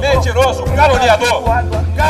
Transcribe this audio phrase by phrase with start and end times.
[0.00, 1.42] Mentiroso, caluniador.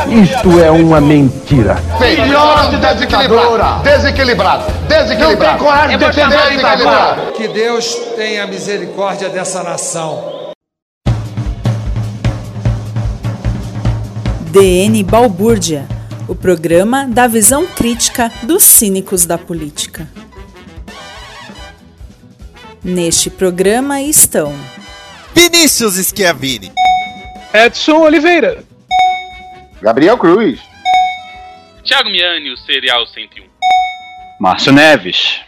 [0.09, 1.75] Isto é uma mentira.
[1.97, 3.83] Filhote desequilibrado.
[3.83, 4.63] Desequilibrado.
[4.87, 5.43] Desequilibrado.
[5.43, 7.31] Não tem coragem de defender desequilibrado.
[7.33, 10.37] Que Deus tenha misericórdia dessa nação.
[14.51, 15.87] DN Balbúrdia,
[16.27, 20.07] o programa da visão crítica dos cínicos da política.
[22.83, 24.53] Neste programa estão
[25.35, 26.71] Vinícius Schiavini.
[27.53, 28.63] Edson Oliveira.
[29.81, 30.59] Gabriel Cruz.
[31.83, 33.45] Thiago Miani, o Serial 101.
[34.39, 35.39] Márcio Neves.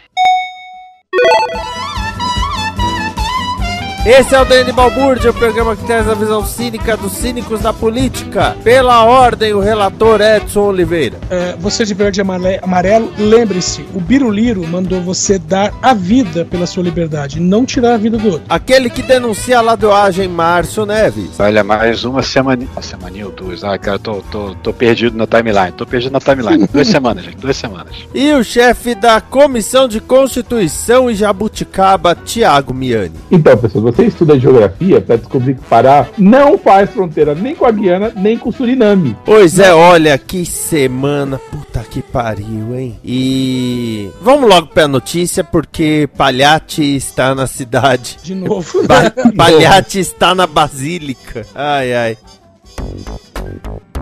[4.06, 7.70] Esse é o DN Balbúrdia, o programa que traz a visão cínica dos cínicos da
[7.70, 8.56] política.
[8.64, 11.18] Pela ordem, o relator Edson Oliveira.
[11.28, 12.24] É, você de verde e
[12.62, 17.96] amarelo, lembre-se, o Biruliro mandou você dar a vida pela sua liberdade, não tirar a
[17.98, 18.42] vida do outro.
[18.48, 21.38] Aquele que denuncia a ladoagem, Márcio Neves.
[21.38, 22.66] Olha, mais uma semana.
[22.72, 23.62] Uma semaninha ou duas.
[23.62, 25.72] Ah, cara, tô, tô, tô perdido na timeline.
[25.72, 26.66] Tô perdido na timeline.
[26.72, 27.36] duas semanas, gente.
[27.36, 27.94] Duas semanas.
[28.14, 33.12] E o chefe da Comissão de Constituição e Jabuticaba, Tiago Miani.
[33.30, 37.70] Então, pessoal, você estuda geografia para descobrir que Pará não faz fronteira nem com a
[37.70, 39.16] Guiana, nem com o Suriname.
[39.24, 42.98] Pois é, olha que semana, puta que pariu, hein?
[43.04, 48.18] E vamos logo pra notícia, porque Palhate está na cidade.
[48.22, 48.86] De novo.
[48.86, 51.46] Ba Palhate está na Basílica.
[51.54, 52.18] Ai, ai.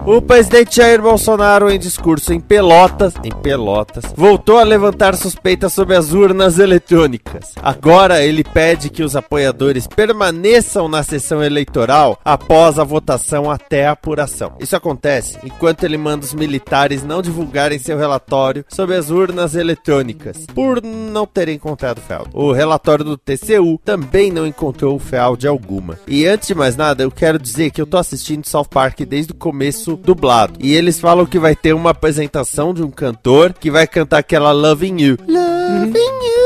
[0.06, 5.96] O presidente Jair Bolsonaro, em discurso em Pelotas, em Pelotas, voltou a levantar suspeitas sobre
[5.96, 7.52] as urnas eletrônicas.
[7.62, 13.92] Agora ele pede que os apoiadores permaneçam na sessão eleitoral após a votação até a
[13.92, 14.54] apuração.
[14.58, 20.46] Isso acontece enquanto ele manda os militares não divulgarem seu relatório sobre as urnas eletrônicas,
[20.54, 22.30] por não terem encontrado fraude.
[22.32, 25.98] O relatório do TCU também não encontrou fraude alguma.
[26.06, 29.32] E antes de mais nada, eu quero dizer que eu tô assistindo South Park desde
[29.32, 30.54] o começo dublado.
[30.60, 34.52] E eles falam que vai ter uma apresentação de um cantor que vai cantar aquela
[34.52, 35.18] Loving You.
[35.26, 36.38] Loving You.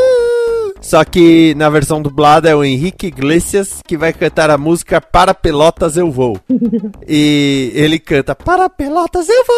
[0.83, 5.33] Só que na versão dublada é o Henrique Iglesias que vai cantar a música Para
[5.33, 6.39] Pelotas Eu Vou.
[7.09, 9.57] e ele canta Para Pelotas Eu Vou,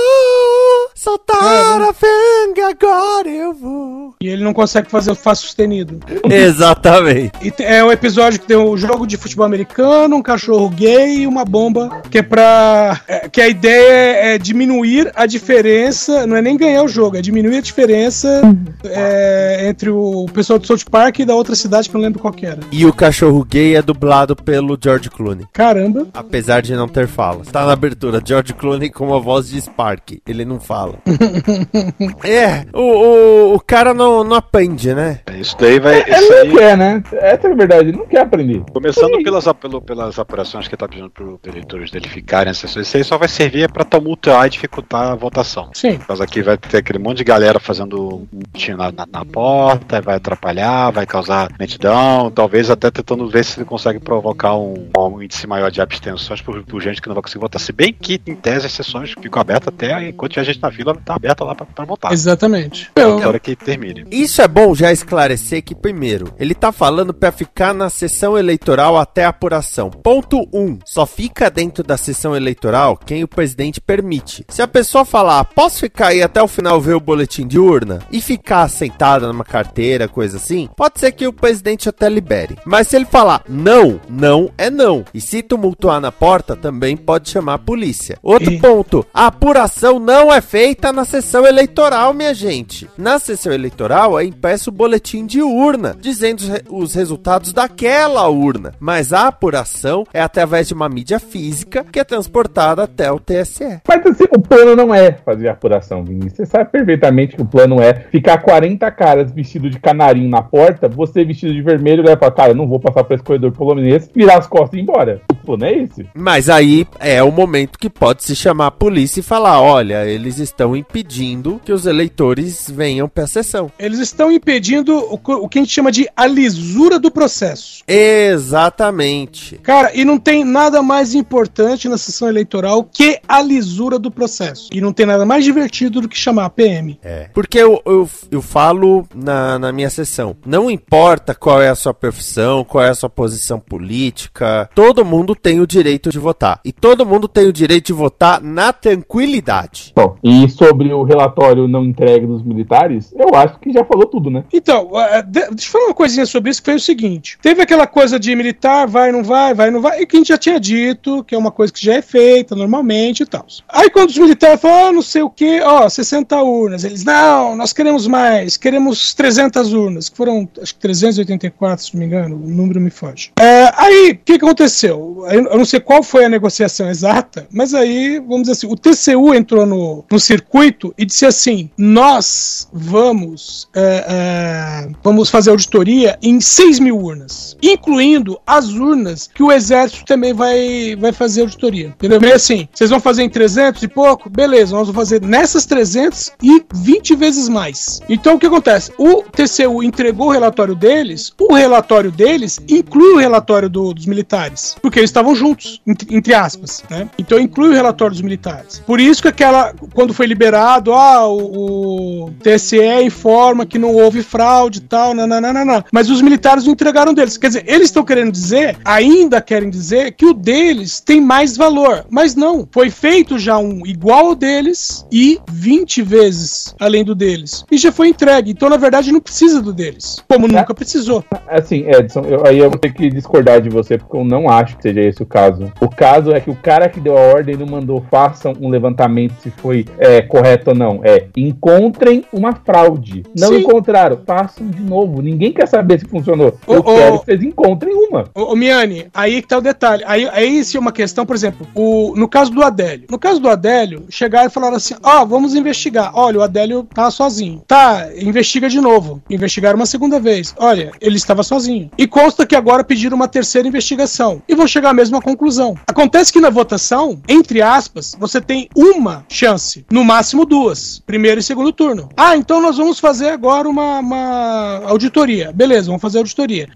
[0.94, 4.14] soltar a fanga agora eu vou.
[4.20, 6.00] E ele não consegue fazer o Fá sustenido.
[6.30, 7.32] Exatamente.
[7.42, 11.26] E é um episódio que tem um jogo de futebol americano, um cachorro gay e
[11.26, 13.00] uma bomba, que é pra.
[13.08, 17.22] é, que a ideia é diminuir a diferença, não é nem ganhar o jogo, é
[17.22, 18.42] diminuir a diferença
[18.84, 22.20] é, entre o pessoal do South Park e da outra cidade que eu não lembro
[22.20, 22.60] qual que era.
[22.70, 25.46] E o cachorro gay é dublado pelo George Clooney.
[25.52, 26.06] Caramba.
[26.12, 27.48] Apesar de não ter falas.
[27.48, 30.20] Tá na abertura, George Clooney com a voz de Spark.
[30.26, 30.73] Ele não fala.
[32.24, 35.20] é, o, o, o cara não, não aprende, né?
[35.38, 36.00] Isso daí vai.
[36.02, 37.02] Ele Isso não aí, quer, né?
[37.12, 38.62] Essa é a verdade, ele não quer aprender.
[38.72, 43.18] começando pelas, pelo- pelas apurações que tá pedindo pro eleitores dele ficarem isso aí só
[43.18, 45.70] vai servir pra tumultuar e dificultar a votação.
[45.72, 45.98] Sim.
[45.98, 49.24] Por causa que vai ter aquele monte de galera fazendo um tiro na, na, na
[49.24, 54.88] porta, vai atrapalhar, vai causar lentidão, talvez até tentando ver se ele consegue provocar um,
[54.96, 57.60] um índice maior de abstenções por, por gente que não vai conseguir votar.
[57.60, 60.96] Se bem que, em tese, as sessões ficam abertas até enquanto tiver gente na fila,
[61.04, 62.12] tá aberta lá pra, pra votar.
[62.12, 62.88] Exatamente.
[62.90, 64.06] Até a hora que termine.
[64.10, 68.96] Isso é bom já esclarecer que, primeiro, ele tá falando pra ficar na sessão eleitoral
[68.98, 69.90] até a apuração.
[69.90, 70.58] Ponto 1.
[70.64, 74.44] Um, só fica dentro da sessão eleitoral quem o presidente permite.
[74.48, 78.00] Se a pessoa falar, posso ficar aí até o final ver o boletim de urna
[78.10, 82.56] e ficar sentada numa carteira, coisa assim, pode ser que o presidente até libere.
[82.64, 85.04] Mas se ele falar não, não é não.
[85.12, 88.18] E se tumultuar na porta, também pode chamar a polícia.
[88.22, 92.88] Outro E- ponto, a apuração não é feita na sessão eleitoral, minha gente.
[92.96, 98.28] Na sessão eleitoral é impresso o boletim de urna, dizendo os, re os resultados daquela
[98.28, 98.72] urna.
[98.78, 103.80] Mas a apuração é através de uma mídia física que é transportada até o TSE.
[103.88, 106.34] Mas assim, o plano não é fazer apuração, Vinícius.
[106.34, 110.88] Você sabe perfeitamente que o plano é ficar 40 caras vestidos de canarinho na porta,
[110.88, 114.08] você vestido de vermelho, vai falar, cara, eu não vou passar por esse corredor polonês,
[114.14, 115.20] virar as costas e ir embora.
[115.32, 116.06] O plano é esse.
[116.14, 120.43] Mas aí é o momento que pode se chamar a polícia e falar: olha, eles
[120.48, 123.70] estão impedindo que os eleitores venham para a sessão.
[123.78, 127.82] Eles estão impedindo o, o que a gente chama de a lisura do processo.
[127.88, 129.58] Exatamente.
[129.58, 134.68] Cara, e não tem nada mais importante na sessão eleitoral que a lisura do processo.
[134.72, 136.98] E não tem nada mais divertido do que chamar a PM.
[137.02, 137.28] É.
[137.32, 141.94] Porque eu, eu, eu falo na, na minha sessão: não importa qual é a sua
[141.94, 146.60] profissão, qual é a sua posição política, todo mundo tem o direito de votar.
[146.64, 149.92] E todo mundo tem o direito de votar na tranquilidade.
[149.94, 154.30] Bom, e sobre o relatório não entregue dos militares, eu acho que já falou tudo,
[154.30, 154.44] né?
[154.52, 154.90] Então,
[155.26, 157.38] de, deixa eu falar uma coisinha sobre isso, que foi o seguinte.
[157.40, 160.28] Teve aquela coisa de militar, vai, não vai, vai, não vai, e que a gente
[160.28, 163.46] já tinha dito, que é uma coisa que já é feita normalmente e tal.
[163.68, 167.56] Aí quando os militares falaram, ah, não sei o que, ó, 60 urnas, eles, não,
[167.56, 172.36] nós queremos mais, queremos 300 urnas, que foram, acho que 384, se não me engano,
[172.36, 173.30] o número me foge.
[173.38, 175.24] É, aí, o que aconteceu?
[175.30, 179.34] Eu não sei qual foi a negociação exata, mas aí, vamos dizer assim, o TCU
[179.34, 186.40] entrou no, no circuito e disse assim: nós vamos, é, é, vamos fazer auditoria em
[186.40, 191.88] 6 mil urnas, incluindo as urnas que o Exército também vai, vai fazer auditoria.
[191.88, 192.20] Entendeu?
[192.20, 194.30] Meio assim, vocês vão fazer em 300 e pouco?
[194.30, 198.00] Beleza, nós vamos fazer nessas 300 e 20 vezes mais.
[198.08, 198.92] Então o que acontece?
[198.96, 204.76] O TCU entregou o relatório deles, o relatório deles inclui o relatório do, dos militares,
[204.80, 207.08] porque eles estavam juntos, entre, entre aspas, né?
[207.18, 208.80] Então inclui o relatório dos militares.
[208.86, 209.74] Por isso que aquela,
[210.12, 215.84] foi liberado, ah, o, o TSE informa que não houve fraude e tal, nananana.
[215.92, 217.36] Mas os militares não entregaram deles.
[217.36, 222.04] Quer dizer, eles estão querendo dizer, ainda querem dizer, que o deles tem mais valor.
[222.10, 227.64] Mas não, foi feito já um igual ao deles e 20 vezes além do deles.
[227.70, 228.50] E já foi entregue.
[228.50, 230.22] Então, na verdade, não precisa do deles.
[230.28, 231.24] Como nunca precisou.
[231.48, 234.76] Assim, Edson, eu, aí eu vou ter que discordar de você, porque eu não acho
[234.76, 235.72] que seja esse o caso.
[235.80, 239.34] O caso é que o cara que deu a ordem não mandou façam um levantamento
[239.42, 241.00] se foi é, correto ou não.
[241.02, 243.22] É, encontrem uma fraude.
[243.38, 243.60] Não Sim.
[243.60, 245.20] encontraram, façam de novo.
[245.20, 246.56] Ninguém quer saber se funcionou.
[246.66, 248.24] Eu ô, quero que vocês encontrem uma.
[248.34, 250.04] Ô, ô Miane, aí que tá o detalhe.
[250.06, 253.06] Aí, aí isso é uma questão, por exemplo, o, no caso do Adélio.
[253.10, 256.12] No caso do Adélio, chegaram e falaram assim: ó, vamos investigar.
[256.14, 257.62] Olha, o Adélio tá sozinho.
[257.66, 259.22] Tá, investiga de novo.
[259.28, 260.54] Investigaram uma segunda vez.
[260.58, 261.90] Olha, ele estava sozinho.
[261.96, 264.42] E consta que agora pediram uma terceira investigação.
[264.48, 265.76] E vão chegar à mesma conclusão.
[265.86, 271.02] Acontece que na votação, entre aspas, você tem uma chance, no máximo duas.
[271.06, 272.08] Primeiro e segundo turno.
[272.16, 275.52] Ah, então nós vamos fazer agora uma, uma auditoria.
[275.52, 276.68] Beleza, vamos fazer a auditoria.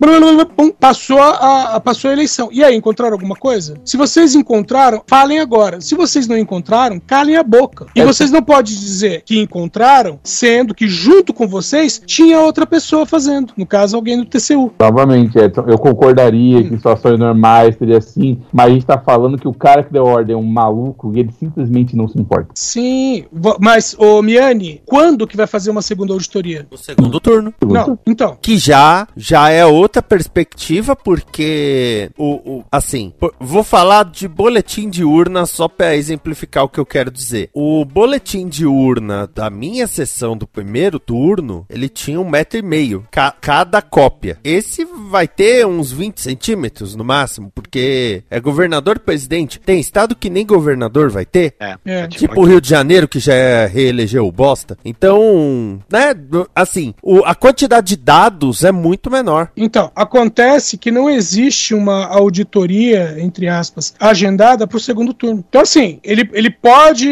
[0.78, 2.48] Passou a, a- passou a eleição.
[2.52, 3.74] E aí, encontraram alguma coisa?
[3.84, 5.80] Se vocês encontraram, falem agora.
[5.80, 7.86] Se vocês não encontraram, calem a boca.
[7.94, 13.06] E vocês não podem dizer que encontraram, sendo que junto com vocês tinha outra pessoa
[13.06, 13.52] fazendo.
[13.56, 14.72] No caso, alguém do TCU.
[14.78, 19.38] Novamente, Edson, eu concordaria que em situações normais seria assim, mas a gente tá falando
[19.38, 22.48] que o cara que deu ordem é um maluco e ele simplesmente não se importa.
[22.54, 22.97] Sim,
[23.32, 26.66] vo- mas, ô Miane, quando que vai fazer uma segunda auditoria?
[26.70, 27.52] No segundo turno.
[27.64, 28.38] Não, então.
[28.40, 35.04] Que já, já é outra perspectiva, porque o, o- assim, vou falar de boletim de
[35.04, 37.50] urna só para exemplificar o que eu quero dizer.
[37.52, 42.62] O boletim de urna da minha sessão do primeiro turno, ele tinha um metro e
[42.62, 44.38] meio ca- cada cópia.
[44.44, 49.60] Esse vai ter uns 20 centímetros no máximo, porque é governador presidente.
[49.60, 51.54] Tem estado que nem governador vai ter.
[51.60, 51.76] É.
[51.84, 52.06] É.
[52.08, 54.76] Tipo o Rio de Janeiro, que já é- reelegeu o bosta.
[54.84, 56.14] Então, né,
[56.54, 59.50] assim, o- a quantidade de dados é muito menor.
[59.56, 65.44] Então, acontece que não existe uma auditoria, entre aspas, agendada para o segundo turno.
[65.48, 67.08] Então, assim, ele, ele pode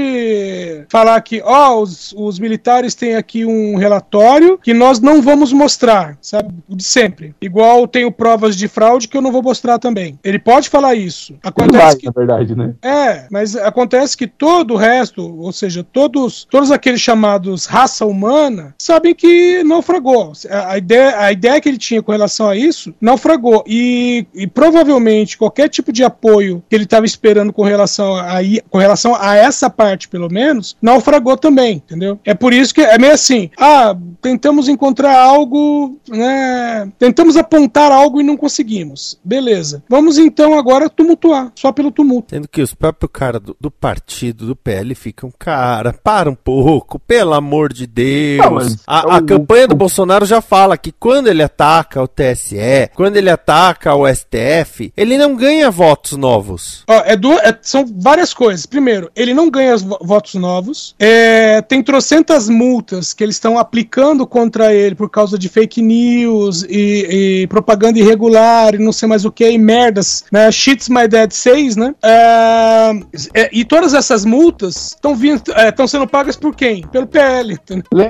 [0.88, 6.16] falar que, ó, os, os militares têm aqui um relatório que nós não vamos mostrar,
[6.21, 6.54] sabe?
[6.68, 7.35] O de sempre.
[7.40, 10.18] Igual tenho provas de fraude que eu não vou mostrar também.
[10.25, 11.35] Ele pode falar isso.
[11.42, 12.75] Vai, Acontece que na verdade, né?
[12.83, 18.75] é, mas acontece que todo o resto, ou seja, todos, todos aqueles chamados raça humana,
[18.78, 20.32] sabem que naufragou.
[20.50, 23.64] A, ideia, a ideia que ele tinha com relação a isso naufragou.
[23.66, 28.38] E, e provavelmente qualquer tipo de apoio que ele estava esperando com relação a,
[28.70, 32.18] com relação a essa parte, pelo menos, naufragou também, entendeu?
[32.25, 36.90] É por isso que é meio assim: ah, tentamos encontrar algo, né?
[36.99, 39.18] Tentamos apontar algo e não conseguimos.
[39.25, 39.82] Beleza.
[39.88, 42.30] Vamos então agora tumultuar, só pelo tumulto.
[42.30, 45.55] Sendo que os próprios caras do, do partido, do PL, ficam, cara,
[46.02, 48.44] para um pouco, pelo amor de Deus.
[48.44, 52.08] Não, mas a a o- campanha do Bolsonaro já fala que quando ele ataca o
[52.08, 56.84] TSE, quando ele ataca o STF, ele não ganha votos novos.
[56.88, 58.66] Ó, é du- é- são várias coisas.
[58.66, 60.94] Primeiro, ele não ganha os vo- votos novos.
[60.98, 66.62] É, tem trocentas multas que eles estão aplicando contra ele por causa de fake news
[66.68, 70.50] e, e propaganda irregular e não sei mais o que, e merdas, né?
[70.50, 71.94] Shits My Dad 6, né?
[72.02, 72.90] É,
[73.34, 75.35] é, e todas essas multas estão vindo,
[75.68, 76.82] estão sendo pagas por quem?
[76.86, 77.56] Pelo PL.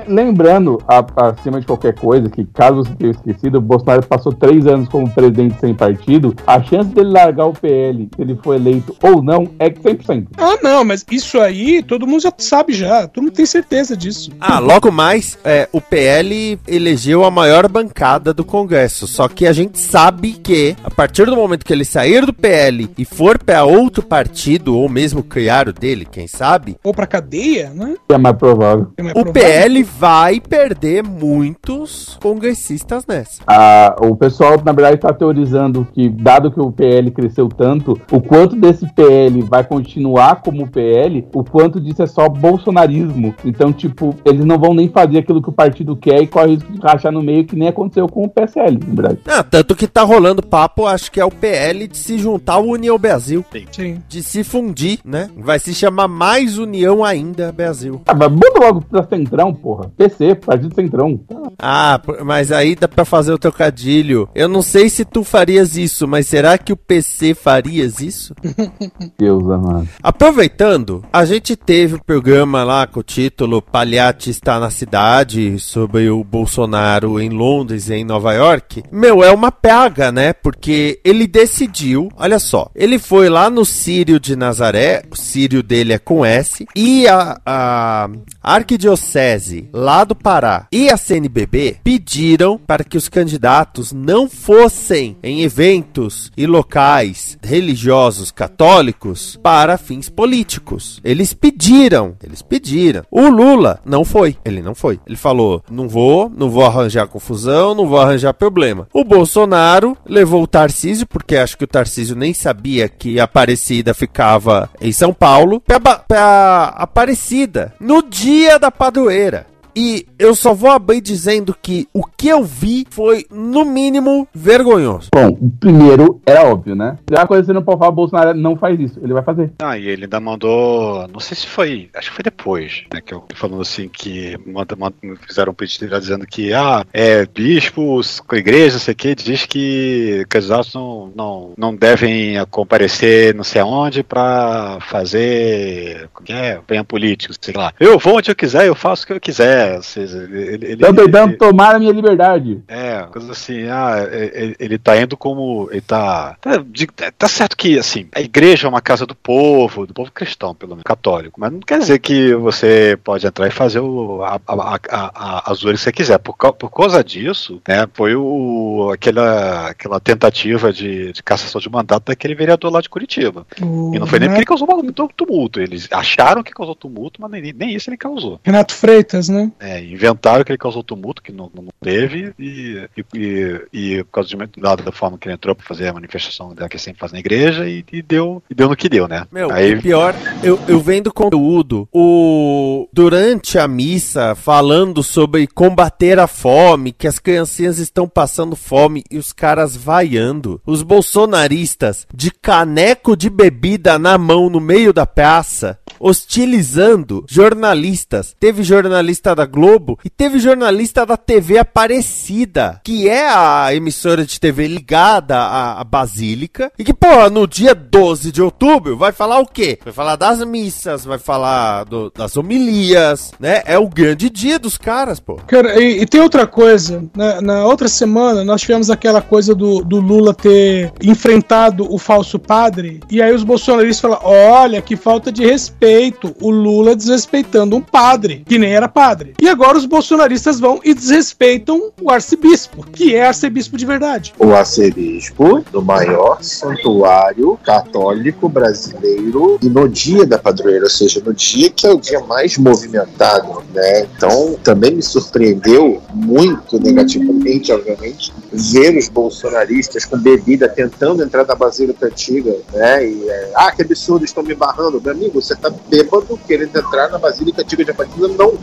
[0.07, 4.65] lembrando, a- acima de qualquer coisa, que caso você tenha esquecido, o Bolsonaro passou três
[4.67, 6.35] anos como presidente sem partido.
[6.45, 10.27] A chance dele largar o PL, se ele for eleito ou não, é que 100%.
[10.37, 13.07] Ah, não, mas isso aí todo mundo já sabe já.
[13.07, 14.31] Todo mundo tem certeza disso.
[14.39, 19.07] Ah, logo mais, é, o PL elegeu a maior bancada do Congresso.
[19.07, 22.89] Só que a gente sabe que, a partir do momento que ele sair do PL
[22.97, 27.71] e for para outro partido, ou mesmo criar o dele, quem sabe, Ou pra cadeia,
[27.71, 27.95] né?
[28.09, 28.87] É mais provável.
[28.95, 29.33] É mais o provável.
[29.33, 33.41] PL vai perder muitos congressistas nessa.
[33.47, 38.21] Ah, o pessoal, na verdade, está teorizando que, dado que o PL cresceu tanto, o
[38.21, 43.33] quanto desse PL vai continuar como PL, o quanto disso é só bolsonarismo.
[43.43, 46.51] Então, tipo, eles não vão nem fazer aquilo que o partido quer e corre o
[46.51, 49.19] risco de rachar no meio, que nem aconteceu com o PSL, na verdade.
[49.27, 52.65] Ah, tanto que tá rolando papo, acho que é o PL de se juntar ao
[52.65, 53.43] União Brasil.
[53.71, 54.01] Sim.
[54.07, 55.29] De se fundir, né?
[55.37, 58.01] Vai se chamar mais União ainda, Brasil.
[58.05, 59.91] Ah, mas bota logo pra Centrão, porra.
[59.97, 61.19] PC, Partido Centrão.
[61.59, 64.29] Ah, mas aí dá pra fazer o trocadilho.
[64.35, 68.33] Eu não sei se tu farias isso, mas será que o PC farias isso?
[69.17, 69.87] Deus amado.
[70.01, 76.09] Aproveitando, a gente teve o programa lá com o título Palhate está na cidade, sobre
[76.09, 78.83] o Bolsonaro em Londres e em Nova York.
[78.91, 80.33] Meu, é uma praga, né?
[80.33, 85.93] Porque ele decidiu, olha só, ele foi lá no Sírio de Nazaré, o Sírio dele
[85.93, 88.09] é com S, e a, a
[88.41, 95.41] Arquidiocese lá do Pará e a CNBB pediram para que os candidatos não fossem em
[95.41, 101.01] eventos e locais religiosos católicos para fins políticos.
[101.03, 103.03] Eles pediram, eles pediram.
[103.11, 104.99] O Lula não foi, ele não foi.
[105.05, 108.87] Ele falou: "Não vou, não vou arranjar confusão, não vou arranjar problema".
[108.93, 113.93] O Bolsonaro levou o Tarcísio, porque acho que o Tarcísio nem sabia que a Aparecida
[113.93, 119.45] ficava em São Paulo, pra Aparecida no dia da padroeira.
[119.79, 125.09] E eu só vou abrir dizendo que o que eu vi foi, no mínimo, vergonhoso.
[125.13, 126.97] Bom, o primeiro era óbvio, né?
[127.11, 128.99] Já coisa que você não pode falar, o Bolsonaro não faz isso.
[129.03, 129.51] Ele vai fazer.
[129.61, 131.07] Ah, e ele ainda mandou.
[131.13, 131.91] Não sei se foi.
[131.93, 133.01] Acho que foi depois, né?
[133.05, 134.95] Que eu falando assim que manda, manda-
[135.27, 139.13] fizeram um pedido lá dizendo que, ah, é, bispos, com igreja, não sei o que,
[139.13, 146.09] diz que candidatos não, não, não devem comparecer não sei aonde pra fazer.
[146.13, 146.55] Como é?
[146.55, 147.71] Campanha política, sei lá.
[147.79, 149.66] Eu vou onde eu quiser, eu faço o que eu quiser.
[149.75, 150.37] Ou seja, ele.
[150.37, 152.61] ele, ele- Estão tentando ele- tomar a minha liberdade.
[152.67, 155.67] é, coisa assim, ah, é- é- ele tá indo como.
[155.71, 156.35] Ele tá.
[156.41, 160.11] Tá, de- tá certo que, assim, a igreja é uma casa do povo, do povo
[160.11, 164.23] cristão, pelo menos, católico, mas não quer dizer que você pode entrar e fazer o,
[164.23, 166.17] a, a, a, a, a zoeira que você quiser.
[166.19, 172.05] Por, por causa disso, né, foi o, aquela, aquela tentativa de, de cassação de mandato
[172.07, 173.45] daquele vereador lá de Curitiba.
[173.59, 177.31] E não foi nem porque ele causou um tumulto, eles acharam que causou tumulto, mas
[177.31, 178.39] nem, nem isso ele causou.
[178.43, 179.51] Renato Freitas, né?
[179.59, 184.11] É, inventaram que ele causou tumulto, que não, não teve, e, e, e, e por
[184.11, 186.99] causa de, da, da forma que ele entrou pra fazer a manifestação da que sempre
[186.99, 189.25] faz na igreja, e, e deu, e deu no que deu, né?
[189.31, 196.27] Meu, Aí, pior, eu, eu vendo conteúdo, o durante a missa, falando sobre combater a
[196.27, 200.61] fome, que as criancinhas estão passando fome e os caras vaiando.
[200.65, 208.35] Os bolsonaristas de caneco de bebida na mão no meio da praça, hostilizando jornalistas.
[208.39, 214.39] Teve jornalista da Globo e teve jornalista da TV Aparecida, que é a emissora de
[214.39, 219.45] TV ligada à, Basílica, e que, pô, no dia 12 de outubro vai falar o
[219.45, 219.79] quê?
[219.83, 223.61] Vai falar das missas, vai falar do- das homilias, né?
[223.65, 225.35] É o grande dia dos caras, pô.
[225.47, 227.05] Cara, e, e tem outra coisa.
[227.15, 232.37] Na, na outra semana, nós tivemos aquela coisa do, do Lula ter enfrentado o falso
[232.39, 232.99] padre.
[233.09, 236.35] E aí os bolsonaristas falaram: olha, que falta de respeito.
[236.41, 239.26] O Lula desrespeitando um padre, que nem era padre.
[239.41, 244.33] E agora os bolsonaristas vão e desrespeitam o arcebispo, que é arcebispo de verdade.
[244.39, 251.33] o arcebispo do maior santuário católico brasileiro e no dia da padroeira, ou seja, no
[251.33, 254.07] dia que é o dia mais movimentado, né?
[254.15, 261.55] Então também me surpreendeu muito negativamente obviamente, ver os bolsonaristas com bebida tentando entrar na
[261.55, 263.07] Basílica Antiga, né?
[263.07, 265.01] E, é, ah, que absurdo, estão me barrando.
[265.01, 268.27] Meu amigo, você tá bêbado querendo entrar na Basílica Antiga de Aparecida?
[268.27, 268.57] Não.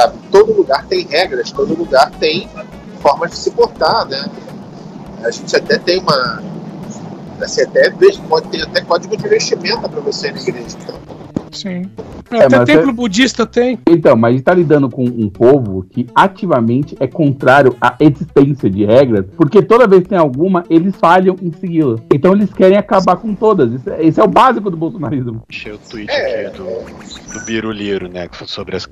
[0.00, 0.16] Sabe?
[0.30, 2.48] Todo lugar tem regras, todo lugar tem
[3.02, 4.30] formas de se portar, né?
[5.22, 6.42] A gente até tem uma.
[7.38, 10.74] Assim, até pode ter até código de vestimenta para você na igreja.
[10.82, 11.19] Então.
[11.52, 11.90] Sim.
[12.30, 12.92] É, Até templo é...
[12.92, 13.78] budista tem.
[13.88, 19.26] Então, mas está lidando com um povo que ativamente é contrário à existência de regras,
[19.36, 21.96] porque toda vez que tem alguma, eles falham em segui-la.
[22.12, 23.72] Então eles querem acabar com todas.
[23.72, 25.42] Esse, é, esse é o básico do bolsonarismo.
[25.48, 26.46] Achei o tweet é.
[26.46, 28.28] aqui do, do Biruliro, né?
[28.46, 28.88] Sobre as.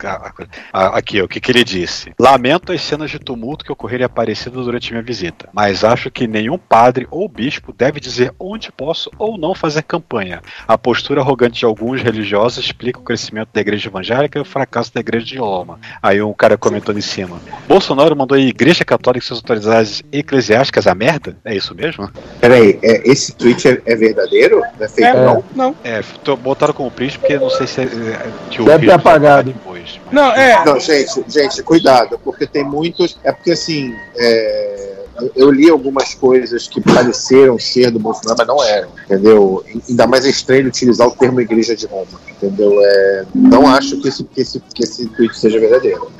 [0.72, 2.12] Aqui, o que, que ele disse?
[2.18, 6.26] Lamento as cenas de tumulto que ocorreram em Aparecida durante minha visita, mas acho que
[6.26, 10.40] nenhum padre ou bispo deve dizer onde posso ou não fazer campanha.
[10.66, 14.92] A postura arrogante de alguns religiosos explica o crescimento da igreja evangélica e o fracasso
[14.92, 15.78] da igreja de Roma.
[16.02, 20.86] Aí um cara comentou em cima: Bolsonaro mandou a igreja católica e suas autoridades eclesiásticas
[20.86, 21.36] a merda?
[21.44, 22.10] É isso mesmo?
[22.40, 24.60] Peraí, é, esse tweet é, é verdadeiro?
[24.78, 25.44] Não é feito É, não?
[25.54, 25.76] não.
[25.84, 29.52] É, tô, botaram como print porque não sei se é, é, Deve ter apagado.
[29.52, 30.00] depois.
[30.10, 30.64] Não, é.
[30.64, 33.18] Não, gente, gente, cuidado, porque tem muitos.
[33.24, 33.94] É porque assim.
[34.16, 34.97] é,
[35.34, 39.64] eu- li algumas coisas que pareceram ser do Bolsonaro, mas não eram, entendeu?
[39.88, 42.78] Ainda mais é estranho utilizar o termo Igreja de Roma, entendeu?
[42.82, 46.10] É, não acho que esse, que, esse, que esse tweet seja verdadeiro.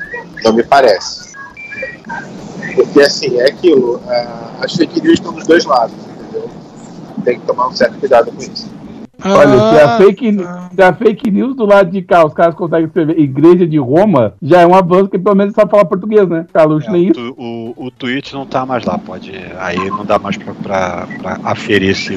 [0.43, 1.29] Não me parece.
[2.75, 4.01] Porque, assim, é aquilo.
[4.07, 6.49] ah, as fake news estão dos dois lados, entendeu?
[7.23, 8.67] Tem que tomar um certo cuidado com isso.
[9.23, 10.37] Olha, se a, Ah, fake,
[10.75, 14.33] se a fake news do lado de cá os caras conseguem escrever Igreja de Roma,
[14.41, 16.45] já é um avanço que pelo menos sabe falar português, né?
[16.53, 17.13] Carluxo nem isso.
[17.13, 19.31] Tu- O, o tweet não tá mais lá, pode.
[19.59, 22.13] Aí não dá mais pra, pra, pra aferir se.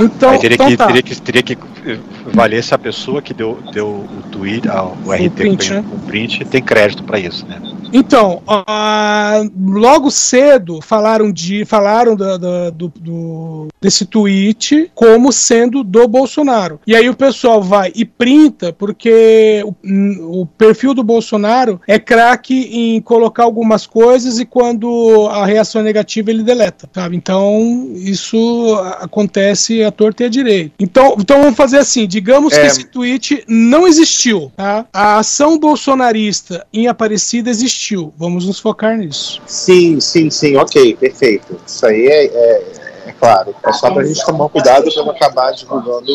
[0.00, 0.86] Então, aí teria, então que, tá.
[0.86, 1.52] teria, que, teria que
[1.86, 1.98] eh,
[2.32, 5.84] valer se a pessoa que deu, deu o tweet, ah, o RT print, com né?
[5.94, 7.60] o print, tem crédito pra isso, né?
[7.90, 15.82] Então, ah, logo cedo falaram de falaram da- da- do, do- desse tweet como sendo
[15.82, 16.80] do Bolsonaro.
[16.86, 22.68] E aí o pessoal vai e printa porque o, o perfil do Bolsonaro é craque
[22.72, 27.16] em colocar algumas coisas e quando a reação é negativa ele deleta, sabe?
[27.16, 30.74] Então isso acontece à torta e à direita.
[30.78, 32.66] Então, então vamos fazer assim, digamos que É.
[32.66, 34.86] esse tweet não existiu, tá?
[34.92, 38.12] A ação bolsonarista em Aparecida existiu.
[38.16, 39.40] Vamos nos focar nisso.
[39.46, 41.58] Sim, sim, sim, ok, perfeito.
[41.66, 42.62] Isso aí é, é,
[43.08, 43.54] é claro.
[43.62, 46.12] É só pra gente tomar cuidado pra não acabar divulgando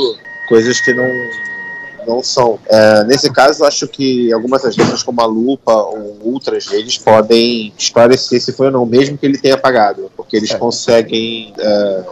[0.48, 1.06] coisas que não,
[2.08, 2.60] não são.
[2.68, 8.42] É, nesse caso, acho que algumas agências como a Lupa ou outras redes podem esclarecer
[8.42, 12.04] se foi ou não, mesmo que ele tenha pagado, porque eles conseguem é,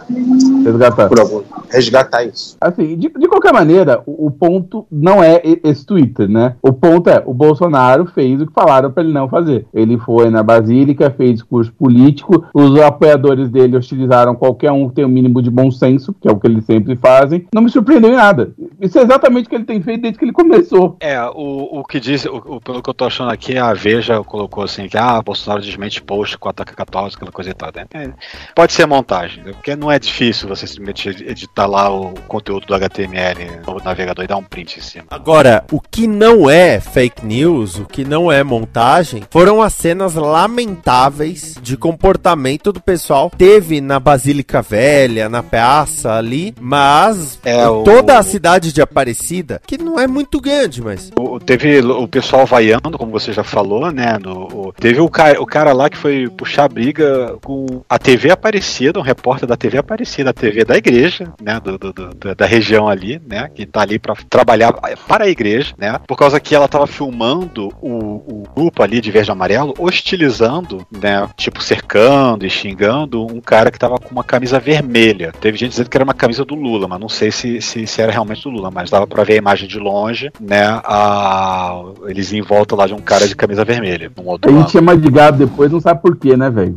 [0.64, 1.20] Resgatar.
[1.20, 2.56] algum, resgatar isso.
[2.60, 6.56] Assim, de, de qualquer maneira, o, o ponto não é esse Twitter, né?
[6.62, 9.66] O ponto é, o Bolsonaro fez o que falaram pra ele não fazer.
[9.72, 15.04] Ele foi na Basílica, fez discurso político, os apoiadores dele hostilizaram qualquer um que tem
[15.04, 17.46] o mínimo de bom senso, que é o que eles sempre fazem.
[17.54, 18.52] Não me surpreendeu em nada.
[18.80, 20.96] Isso é exatamente o que ele tem feito desde que ele começou.
[21.00, 24.22] É, o, o que diz, o, o- pelo que eu tô achando aqui, a Veja
[24.24, 27.70] colocou assim que ah, Bolsonaro desmente post com ataque católico, aquela coisa e tal.
[27.74, 27.84] Né?
[27.94, 28.10] É,
[28.54, 29.52] pode ser montagem, né?
[29.52, 34.28] porque não é difícil você simplesmente editar lá o conteúdo do HTML no navegador e
[34.28, 35.04] dar um print em cima.
[35.10, 40.14] Agora, o que não é fake news, o que não é montagem, foram as cenas
[40.14, 43.30] lamentáveis de comportamento do pessoal.
[43.36, 49.60] Teve na Basílica Velha, na praça ali, mas É, o- toda a cidade de Aparecida,
[49.76, 53.90] que não é muito grande, mas O- Teve o pessoal vaiando, como você já falou,
[53.90, 54.18] né?
[54.22, 58.30] no- o- teve o cara, o cara lá que foi puxar briga com a TV
[58.30, 61.58] Aparecida, um repórter da TV Aparecida, a TV da igreja, né?
[61.58, 63.48] do- do- do- da- região ali, né?
[63.54, 64.72] Que tá ali pra trabalhar
[65.08, 65.98] para a igreja, né?
[66.06, 70.86] Por causa que ela tava filmando o, o grupo ali de verde e amarelo, hostilizando,
[70.90, 71.26] né?
[71.36, 75.32] Tipo, cercando e xingando um cara que tava com uma camisa vermelha.
[75.40, 78.02] Teve gente dizendo que era uma camisa do Lula, mas não sei se, se, se
[78.02, 80.80] era realmente do Lula, mas dava pra ver a imagem de longe, né?
[80.84, 84.60] A, eles em volta lá de um cara de camisa vermelha, um A outro gente
[84.60, 84.70] lado.
[84.70, 86.76] chama de gado depois, não sabe por quê, né, velho?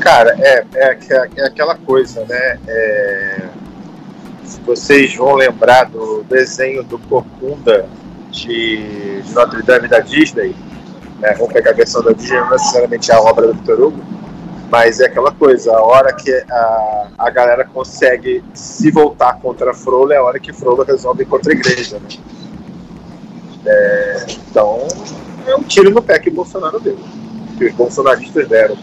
[0.00, 2.58] Cara, é, é, aque- é aquela coisa, né?
[2.68, 3.42] É,
[4.44, 7.86] se vocês vão lembrar do desenho do Corcunda
[8.30, 10.54] de, de Notre Dame da Disney,
[11.20, 11.34] né?
[11.36, 13.98] vamos pegar a versão da Disney, não necessariamente a obra do Victor Hugo,
[14.70, 19.74] mas é aquela coisa, a hora que a, a galera consegue se voltar contra a
[19.74, 22.08] Frola é a hora que Frola resolve ir contra a igreja, né?
[23.64, 24.86] É, então,
[25.46, 26.98] é um tiro no pé que o Bolsonaro deu,
[27.56, 28.76] que os bolsonaristas deram.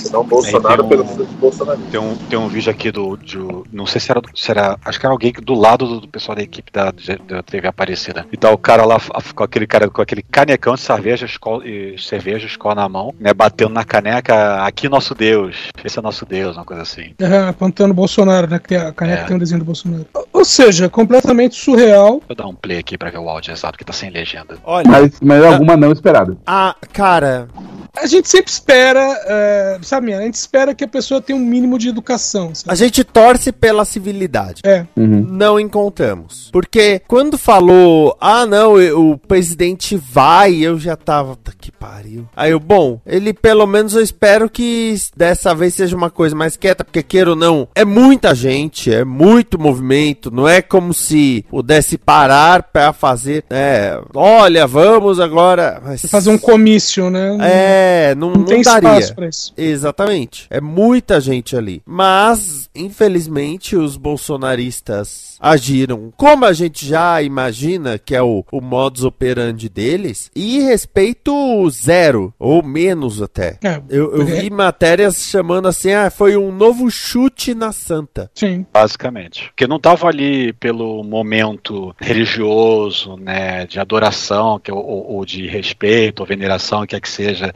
[0.00, 1.78] Senão Bolsonaro pelo um- filho de Bolsonaro.
[1.90, 3.38] Tem um, tem um vídeo aqui do, de-
[3.72, 4.76] Não sei se era, se era.
[4.84, 6.92] Acho que era alguém do lado do, do pessoal da equipe da,
[7.26, 8.26] da TV Aparecida.
[8.32, 8.98] E tá o cara lá
[9.34, 13.32] com aquele cara com aquele canecão de cerveja, escola, e cerveja, escola na mão, né?
[13.34, 15.56] Batendo na caneca, aqui nosso Deus.
[15.84, 17.14] Esse é nosso Deus, uma coisa assim.
[17.18, 18.58] É, apontando o Bolsonaro, né?
[18.58, 19.24] Que tem a caneca É.
[19.24, 20.06] tem um desenho do Bolsonaro.
[20.32, 22.20] Ou seja, completamente surreal.
[22.26, 24.56] Vou dar um play aqui pra ver o áudio exato, que tá sem legenda.
[24.64, 26.36] Olha, Mas, mas alguma não esperada.
[26.46, 27.48] a cara,
[27.96, 31.78] A gente sempre espera, é, sabe, a gente espera que a pessoa tenha um mínimo
[31.78, 32.54] de educação.
[32.54, 32.72] Sabe?
[32.72, 34.62] a gente torce pela civilidade.
[34.64, 34.86] É.
[34.96, 35.26] Uhum.
[35.28, 36.48] Não encontramos.
[36.52, 42.26] Porque quando falou, ah não, eu- o presidente vai, eu já tava, tá que pariu.
[42.36, 46.56] Aí eu, bom, ele pelo menos eu espero que dessa vez seja uma coisa mais
[46.56, 51.44] quieta, porque queira ou não, é muita gente, é muito movimento, não é como se
[51.50, 55.80] pudesse parar pra fazer, é, olha, vamos agora.
[55.84, 56.02] Mas...
[56.06, 57.36] Fazer um comício, né?
[57.40, 58.88] É, não, Não não tem daria.
[58.98, 59.52] espaço pra isso.
[59.70, 60.46] Exatamente.
[60.50, 61.82] É muita gente ali.
[61.86, 69.04] Mas, infelizmente, os bolsonaristas agiram como a gente já imagina que é o, o modus
[69.04, 73.58] operandi deles e respeito zero, ou menos até.
[73.64, 74.24] É, Eu, eu é.
[74.42, 78.30] vi matérias chamando assim, ah, foi um novo chute na santa.
[78.34, 78.66] Sim.
[78.72, 79.46] Basicamente.
[79.48, 85.24] Porque não tava ali pelo momento religioso, né, de adoração, que, é ou, ou- ou
[85.24, 87.52] de respeito, ou veneração, quer que seja,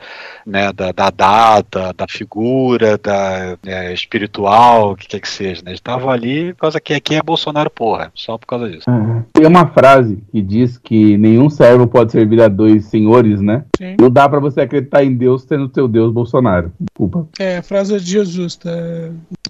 [0.47, 5.73] né, da, da data, da figura, da né, espiritual, o que quer que seja, né.
[5.73, 8.11] Estava ali por causa que aqui é Bolsonaro, porra.
[8.15, 8.85] Só por causa disso.
[9.33, 13.65] Tem uma frase que diz que nenhum servo pode servir a dois senhores, né?
[13.77, 13.97] Sim.
[14.01, 16.73] Não dá pra você acreditar em Deus sendo teu Deus Bolsonaro.
[16.81, 17.27] Desculpa.
[17.39, 18.57] É, a frase de Jesus.
[18.57, 18.71] Tá?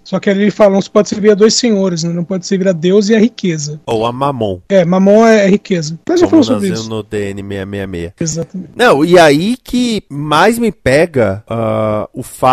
[0.03, 2.13] Só que ali ele fala, não se pode servir a dois senhores, né?
[2.13, 3.81] Não pode servir a Deus e a riqueza.
[3.87, 4.61] Ou a Mamon.
[4.69, 5.99] É, mamon é riqueza.
[6.09, 6.89] Nós já falamos sobre isso.
[6.89, 8.13] no DN 666.
[8.21, 8.71] Exatamente.
[8.77, 12.44] Não, e aí que mais me pega ah, o fato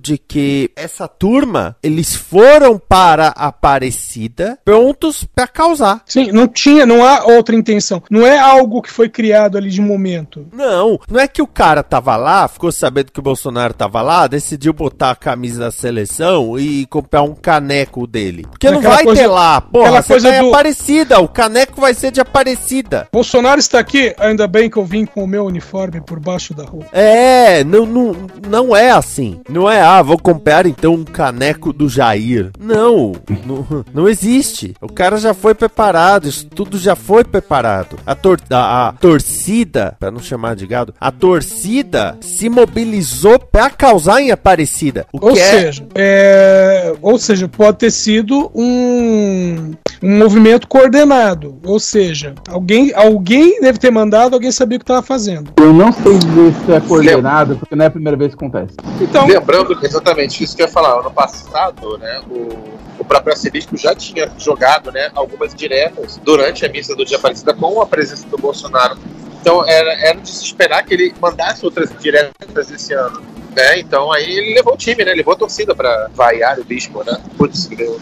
[0.00, 6.02] de que essa turma, eles foram para Aparecida prontos pra causar.
[6.06, 8.02] Sim, não tinha, não há outra intenção.
[8.10, 10.46] Não é algo que foi criado ali de momento.
[10.52, 14.26] Não, não é que o cara tava lá, ficou sabendo que o Bolsonaro tava lá,
[14.26, 18.44] decidiu botar a camisa da seleção e comprar um caneco dele.
[18.50, 21.80] Porque não vai coisa- ter lá, porra, aquela você coisa tá do- Aparecida, o caneco
[21.80, 23.08] vai ser de Aparecida.
[23.12, 26.64] Bolsonaro está aqui, ainda bem que eu vim com o meu uniforme por baixo da
[26.64, 26.86] roupa.
[26.92, 28.16] É, não, não,
[28.48, 29.29] não é assim.
[29.48, 32.50] Não é, ah, vou comprar então um caneco do Jair.
[32.58, 33.12] Não,
[33.46, 34.74] não, não existe.
[34.80, 37.96] O cara já foi preparado, isso tudo já foi preparado.
[38.06, 43.70] A, tor a, a torcida, pra não chamar de gado, a torcida se mobilizou pra
[43.70, 45.06] causar em Aparecida.
[45.12, 51.58] O Ou que é seja, é, ou seja, pode ter sido um, um movimento coordenado.
[51.64, 55.52] Ou seja, alguém, alguém deve ter mandado, alguém sabia o que estava fazendo.
[55.56, 58.74] Eu não sei dizer se é coordenado, porque não é a primeira vez que acontece.
[59.00, 63.32] Então, Lembrando que exatamente isso que eu ia falar, ano passado, né, o, o próprio
[63.32, 67.86] arcebispo já tinha jogado né, algumas diretas durante a missa do dia Aparecida com a
[67.86, 68.98] presença do Bolsonaro.
[69.40, 73.22] Então era, era de se esperar que ele mandasse outras diretas esse ano.
[73.56, 73.80] Né?
[73.80, 75.12] Então aí ele levou o time, né?
[75.12, 77.18] Levou a torcida pra vaiar o bispo, né?
[77.36, 78.00] Putz, deu.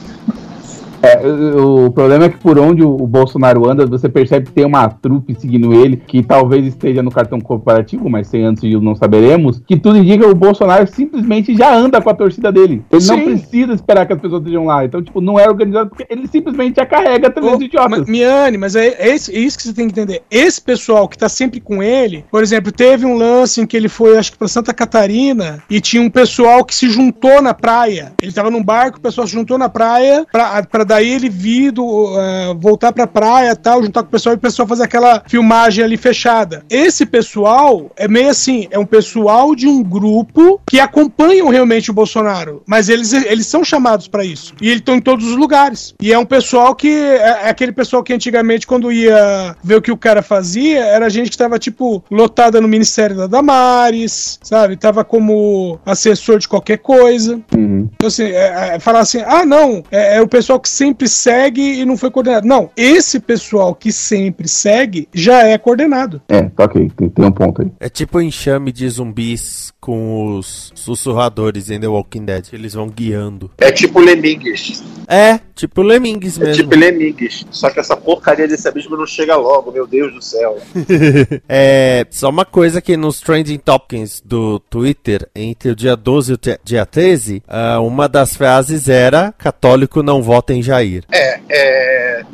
[1.02, 4.52] É, o, o problema é que por onde o, o Bolsonaro anda, você percebe que
[4.52, 8.76] tem uma trupe seguindo ele, que talvez esteja no cartão corporativo, mas sem antes de
[8.78, 12.82] não saberemos, que tudo indica que o Bolsonaro simplesmente já anda com a torcida dele.
[12.90, 13.24] Ele não Sim.
[13.24, 14.84] precisa esperar que as pessoas estejam lá.
[14.84, 17.98] Então, tipo, não é organizado porque ele simplesmente já carrega 300 idiotas.
[18.00, 20.22] Ma- Miane, mas é, é isso, é isso que você tem que entender.
[20.30, 23.88] Esse pessoal que tá sempre com ele, por exemplo, teve um lance em que ele
[23.88, 28.12] foi, acho que pra Santa Catarina, e tinha um pessoal que se juntou na praia.
[28.20, 31.70] Ele tava num barco, o pessoal se juntou na praia, pra, pra daí ele vir
[31.70, 35.22] do, eh, voltar pra praia tal, juntar com o pessoal e o pessoal fazer aquela
[35.26, 36.64] filmagem ali fechada.
[36.70, 41.94] Esse pessoal é meio assim, é um pessoal de um grupo que acompanham realmente o
[41.94, 44.54] Bolsonaro, mas eles, eles são chamados pra isso.
[44.60, 45.94] E eles estão em todos os lugares.
[46.00, 49.82] E é um pessoal que é, é aquele pessoal que antigamente quando ia ver o
[49.82, 54.76] que o cara fazia, era gente que tava tipo lotada no Ministério da Damares, sabe?
[54.76, 57.40] Tava como assessor de qualquer coisa.
[57.54, 57.88] Uhum.
[57.94, 61.80] Então, assim, é, é, falar assim, ah, não, é, é o pessoal que sempre segue
[61.80, 62.46] e não foi coordenado.
[62.46, 66.22] Não, esse pessoal que sempre segue já é coordenado.
[66.28, 67.70] É, tá ok, tem, tem um ponto aí.
[67.80, 72.48] É tipo um enxame de zumbis com os sussurradores em The Walking Dead.
[72.52, 73.50] Eles vão guiando.
[73.58, 74.84] É tipo Lemingues.
[75.08, 76.62] É, tipo Lemmings É mesmo.
[76.62, 77.46] tipo Lemingues.
[77.50, 80.58] Só que essa porcaria desse abismo não chega logo, meu Deus do céu.
[81.48, 86.34] é, só uma coisa que nos Trending Topics do Twitter, entre o dia 12 e
[86.34, 91.04] o dia 13, ah, uma das frases era católico não vota em Jair.
[91.10, 92.24] É, é.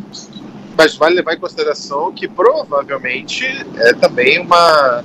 [0.77, 5.05] Mas vale levar em consideração que provavelmente é também uma,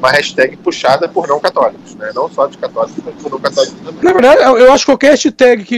[0.00, 2.10] uma hashtag puxada por não católicos, né?
[2.14, 4.02] Não só de católicos, mas por não católicos também.
[4.02, 5.76] Na verdade, eu acho que qualquer hashtag que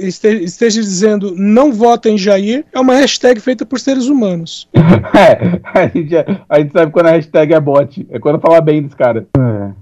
[0.00, 4.68] este- esteja dizendo não vota em Jair é uma hashtag feita por seres humanos.
[5.12, 6.14] É, a gente,
[6.48, 8.06] a gente sabe quando a hashtag é bot.
[8.10, 9.24] É quando fala bem dos caras.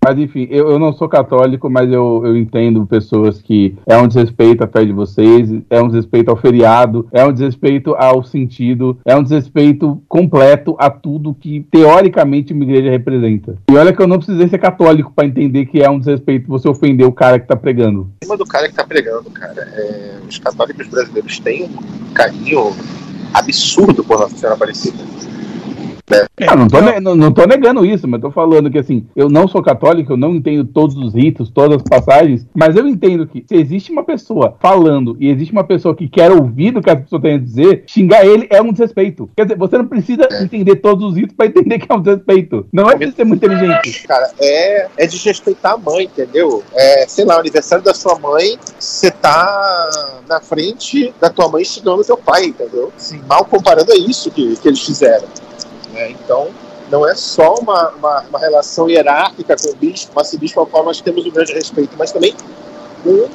[0.05, 4.07] Mas enfim, eu, eu não sou católico, mas eu, eu entendo pessoas que é um
[4.09, 8.99] desrespeito à fé de vocês, é um desrespeito ao feriado, é um desrespeito ao sentido,
[9.05, 13.57] é um desrespeito completo a tudo que teoricamente uma igreja representa.
[13.71, 16.69] E olha que eu não precisei ser católico pra entender que é um desrespeito você
[16.69, 18.11] ofender o cara que tá pregando.
[18.23, 22.75] Em cima do cara que tá pregando, cara, é, os católicos brasileiros têm um carinho
[23.33, 24.99] absurdo por Nossa Senhora Aparecida.
[26.47, 29.29] Ah, não, tô ne- não, não tô negando isso, mas tô falando que assim, eu
[29.29, 33.27] não sou católico, eu não entendo todos os ritos, todas as passagens, mas eu entendo
[33.27, 36.91] que se existe uma pessoa falando e existe uma pessoa que quer ouvir o que
[36.91, 39.29] a pessoa tem a dizer, xingar ele é um desrespeito.
[39.37, 42.67] Quer dizer, você não precisa entender todos os ritos pra entender que é um desrespeito.
[42.73, 44.07] Não é preciso ser muito inteligente.
[44.07, 46.63] Cara, é, é desrespeitar a mãe, entendeu?
[46.75, 51.65] É, sei lá, o aniversário da sua mãe, você tá na frente da tua mãe
[51.65, 52.93] xingando teu pai, entendeu?
[52.97, 55.27] Assim, mal comparando a isso que, que eles fizeram.
[55.93, 56.11] Né?
[56.11, 56.49] Então,
[56.91, 60.67] não é só uma, uma, uma relação hierárquica com o bispo, com esse bispo ao
[60.67, 62.35] qual nós temos um grande respeito, mas também
[63.03, 63.29] com,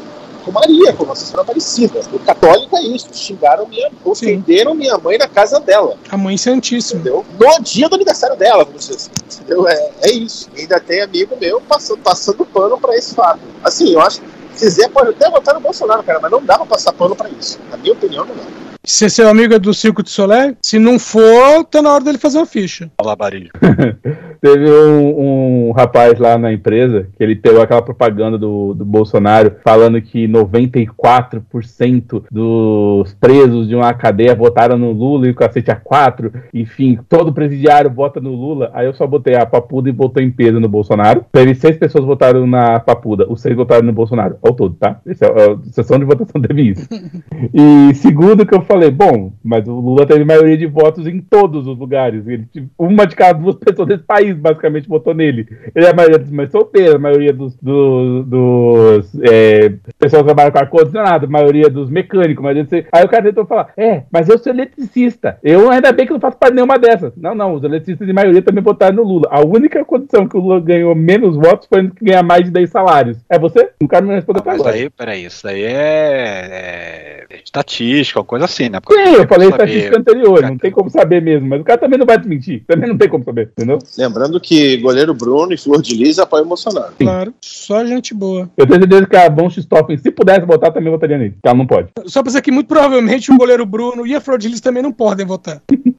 [0.43, 2.01] com Maria, com Nossa Senhora Aparecida.
[2.11, 5.97] O católico é isso, xingaram minha, ofenderam minha mãe na casa dela.
[6.09, 6.99] A mãe santíssima.
[6.99, 7.25] Entendeu?
[7.39, 9.11] No dia do aniversário dela, vamos dizer assim.
[9.41, 9.67] Entendeu?
[9.67, 10.49] É, é isso.
[10.55, 13.39] E ainda tem amigo meu passando, passando pano pra esse fato.
[13.63, 16.57] Assim, eu acho que se quiser pode até votar no Bolsonaro, cara, mas não dá
[16.57, 17.59] pra passar pano pra isso.
[17.69, 18.62] Na minha opinião, não dá.
[18.85, 22.17] Se seu amigo é do Circo de Solé, se não for, tá na hora dele
[22.17, 22.91] fazer uma ficha.
[22.97, 23.49] Alabarilho.
[24.41, 29.55] Teve um, um rapaz lá na empresa que ele pegou aquela propaganda do, do Bolsonaro
[29.63, 35.77] falando que 94% dos presos de uma cadeia votaram no Lula e o cacete a
[35.77, 36.33] 4.
[36.53, 38.69] Enfim, todo presidiário vota no Lula.
[38.73, 41.25] Aí eu só botei a papuda e botou em peso no Bolsonaro.
[41.31, 44.35] Teve seis pessoas votaram na papuda, os seis votaram no Bolsonaro.
[44.43, 44.99] Ao todo, tá?
[45.07, 46.85] Essa é a sessão de votação teve isso.
[47.53, 51.67] E segundo que eu falei, bom, mas o Lula teve maioria de votos em todos
[51.67, 52.27] os lugares.
[52.27, 55.47] Ele, tipo, uma de cada duas pessoas desse país basicamente votou nele.
[55.75, 60.25] Ele é a maioria dos mais solteiros, a maioria dos, dos, dos é, pessoas que
[60.27, 62.39] trabalham com ar-condicionado, a maioria dos mecânicos.
[62.39, 65.37] a maioria dos- Aí o cara tentou falar, é, mas eu sou eletricista.
[65.43, 67.13] Eu ainda bem que não faço parte de nenhuma dessas.
[67.15, 69.27] Não, não, os eletricistas de maioria também votaram no Lula.
[69.31, 72.69] A única condição que o Lula ganhou menos votos foi que ganhar mais de 10
[72.69, 73.17] salários.
[73.29, 73.69] É você?
[73.81, 74.75] O cara não respondeu pra Mas agora.
[74.75, 78.79] aí, peraí, isso daí é, é estatística, uma coisa assim, né?
[78.89, 82.05] Sim, eu falei estatística anterior, não tem como saber mesmo, mas o cara também não
[82.05, 83.79] vai desmentir, também não tem como saber, entendeu?
[83.97, 86.93] Lembrando que goleiro Bruno e Flor de Lis apoiam o Bolsonaro.
[86.97, 88.49] Claro, só gente boa.
[88.57, 91.57] Eu tenho certeza que a Von Stoffen, se pudesse votar, também votaria nele, que ela
[91.57, 91.89] não pode.
[92.05, 94.83] Só pra dizer que muito provavelmente o goleiro Bruno e a Flor de Lis também
[94.83, 95.61] não podem votar.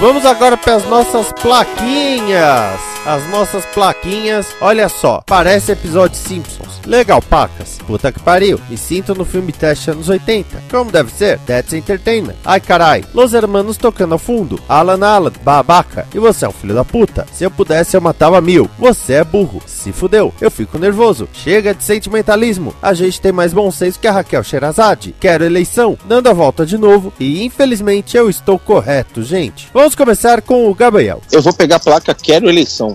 [0.00, 2.80] Vamos agora para as nossas plaquinhas.
[3.06, 6.80] As nossas plaquinhas, olha só, parece episódio Simpsons.
[6.86, 7.78] Legal, pacas.
[7.86, 8.60] Puta que pariu.
[8.68, 10.64] Me sinto no filme teste anos 80.
[10.70, 11.38] Como deve ser?
[11.40, 12.36] That's Entertainment.
[12.44, 13.04] Ai carai.
[13.14, 14.60] Los Hermanos tocando ao fundo.
[14.68, 16.06] Alan Alan, babaca.
[16.14, 17.26] E você é um filho da puta.
[17.32, 18.68] Se eu pudesse, eu matava mil.
[18.78, 19.62] Você é burro.
[19.66, 20.32] Se fudeu.
[20.40, 21.28] Eu fico nervoso.
[21.32, 22.74] Chega de sentimentalismo.
[22.82, 25.14] A gente tem mais bom senso que a Raquel Sherazade.
[25.18, 25.96] Quero eleição.
[26.04, 27.12] Dando a volta de novo.
[27.18, 29.68] E infelizmente eu estou correto, gente.
[29.72, 31.22] Vamos começar com o Gabriel.
[31.32, 32.89] Eu vou pegar a placa Quero Eleição.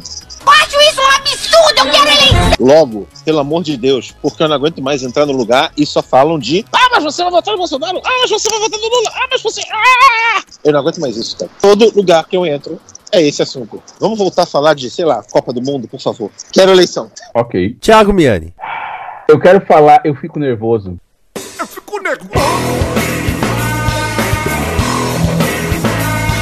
[1.75, 2.51] Absurdo, eu quero eleição!
[2.59, 6.01] Logo, pelo amor de Deus, porque eu não aguento mais entrar no lugar e só
[6.01, 8.01] falam de Ah, mas você vai votar no Bolsonaro!
[8.03, 9.11] Ah, mas você vai votar no Lula!
[9.13, 9.61] Ah, mas você.
[9.71, 10.43] Ah!
[10.63, 11.51] Eu não aguento mais isso, cara.
[11.61, 12.79] Todo lugar que eu entro
[13.11, 13.81] é esse assunto.
[13.99, 16.31] Vamos voltar a falar de, sei lá, Copa do Mundo, por favor.
[16.51, 17.11] Quero eleição.
[17.33, 17.77] Ok.
[17.79, 18.53] Thiago Miani.
[19.27, 20.97] Eu quero falar, eu fico nervoso.
[21.59, 22.29] Eu fico nervoso.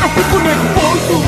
[0.02, 1.24] Eu fico nervoso.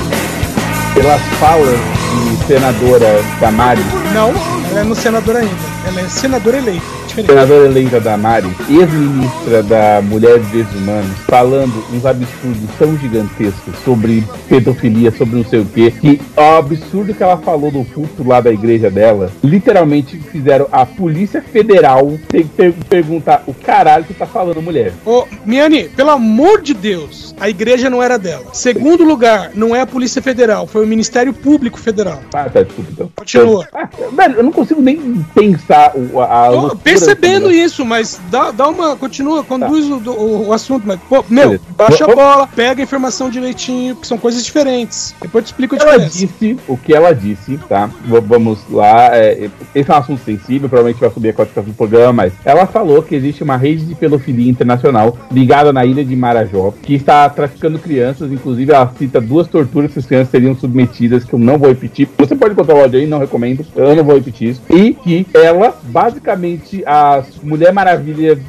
[0.93, 3.81] Pelas falas de senadora Damari,
[4.13, 4.33] Não,
[4.69, 5.55] ela é no senador ainda.
[5.87, 7.04] Ela é senadora eleita.
[7.15, 7.27] Diferente.
[7.27, 14.23] senadora eleita Damari, ex-ministra da Mulher e Direitos Humanos, falando uns absurdos tão gigantescos sobre
[14.49, 18.41] pedofilia, sobre não sei o quê, que o absurdo que ela falou do culto lá
[18.41, 24.13] da igreja dela, literalmente fizeram a Polícia Federal ter que per- perguntar o caralho que
[24.13, 24.91] tá falando mulher.
[25.05, 28.45] Ô, Miane, pelo amor de Deus, a igreja não era dela.
[28.53, 32.19] Segundo lugar, não é a Polícia Federal, foi o Ministério Público Federal.
[32.33, 33.11] Ah, tá, desculpa então.
[33.15, 33.67] Continua.
[33.73, 38.51] Ah, velho, eu não consigo nem pensar a, a loucura pensa percebendo isso, mas dá,
[38.51, 38.95] dá uma.
[38.95, 43.29] Continua, conduz o, o, o assunto, mas, pô, meu, baixa a bola, pega a informação
[43.29, 45.13] direitinho, que são coisas diferentes.
[45.21, 47.87] Depois eu te explico a Ela disse o que ela disse, tá?
[48.05, 49.15] V- vamos lá.
[49.15, 52.65] é, esse é um assunto sensível, provavelmente vai subir a classificação do programa, mas ela
[52.65, 57.29] falou que existe uma rede de pedofilia internacional ligada na ilha de Marajó, que está
[57.29, 58.31] traficando crianças.
[58.31, 62.07] Inclusive, ela cita duas torturas que as crianças seriam submetidas, que eu não vou repetir.
[62.17, 63.65] Você pode contar o áudio aí, não recomendo.
[63.75, 64.61] Eu não vou repetir isso.
[64.69, 66.94] E que ela, basicamente, a
[67.43, 68.39] Mulher Maravilha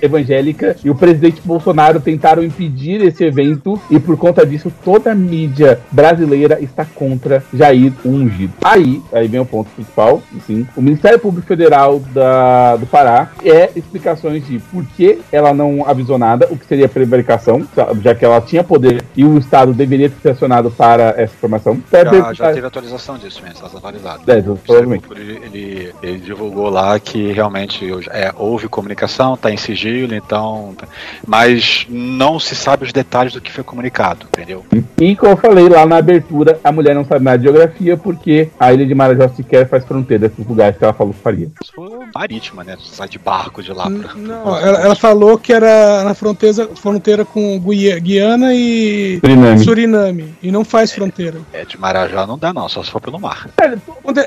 [0.00, 5.14] evangélica e o presidente Bolsonaro tentaram impedir esse evento e por conta disso toda a
[5.14, 8.52] mídia brasileira está contra Jair Ungido.
[8.62, 13.70] Aí, aí vem o ponto principal, assim, o Ministério Público Federal da, do Pará é
[13.76, 17.66] explicações de por que ela não avisou nada, o que seria prevaricação,
[18.02, 21.80] já que ela tinha poder e o Estado deveria ter acionado para essa informação.
[21.90, 24.30] Já, já teve atualização disso mesmo, está atualizado.
[24.30, 25.06] É, provavelmente.
[25.10, 30.74] Ele, ele, ele divulgou lá que realmente é, houve comunicação, está em sigilo, então.
[31.26, 34.64] Mas não se sabe os detalhes do que foi comunicado, entendeu?
[35.00, 38.48] E como eu falei lá na abertura, a mulher não sabe nada de geografia porque
[38.58, 41.48] a ilha de Marajó sequer faz fronteira com os lugares que ela falou que faria.
[41.62, 42.76] Isso foi marítima, né?
[42.80, 44.14] Sai de barco de lá pra.
[44.14, 49.64] Não, ela, ela falou que era na fronteira, fronteira com Guia- Guiana e Suriname.
[49.64, 50.34] Suriname.
[50.42, 51.38] E não faz fronteira.
[51.52, 53.48] É, de Marajá não dá, não, só se for pelo mar.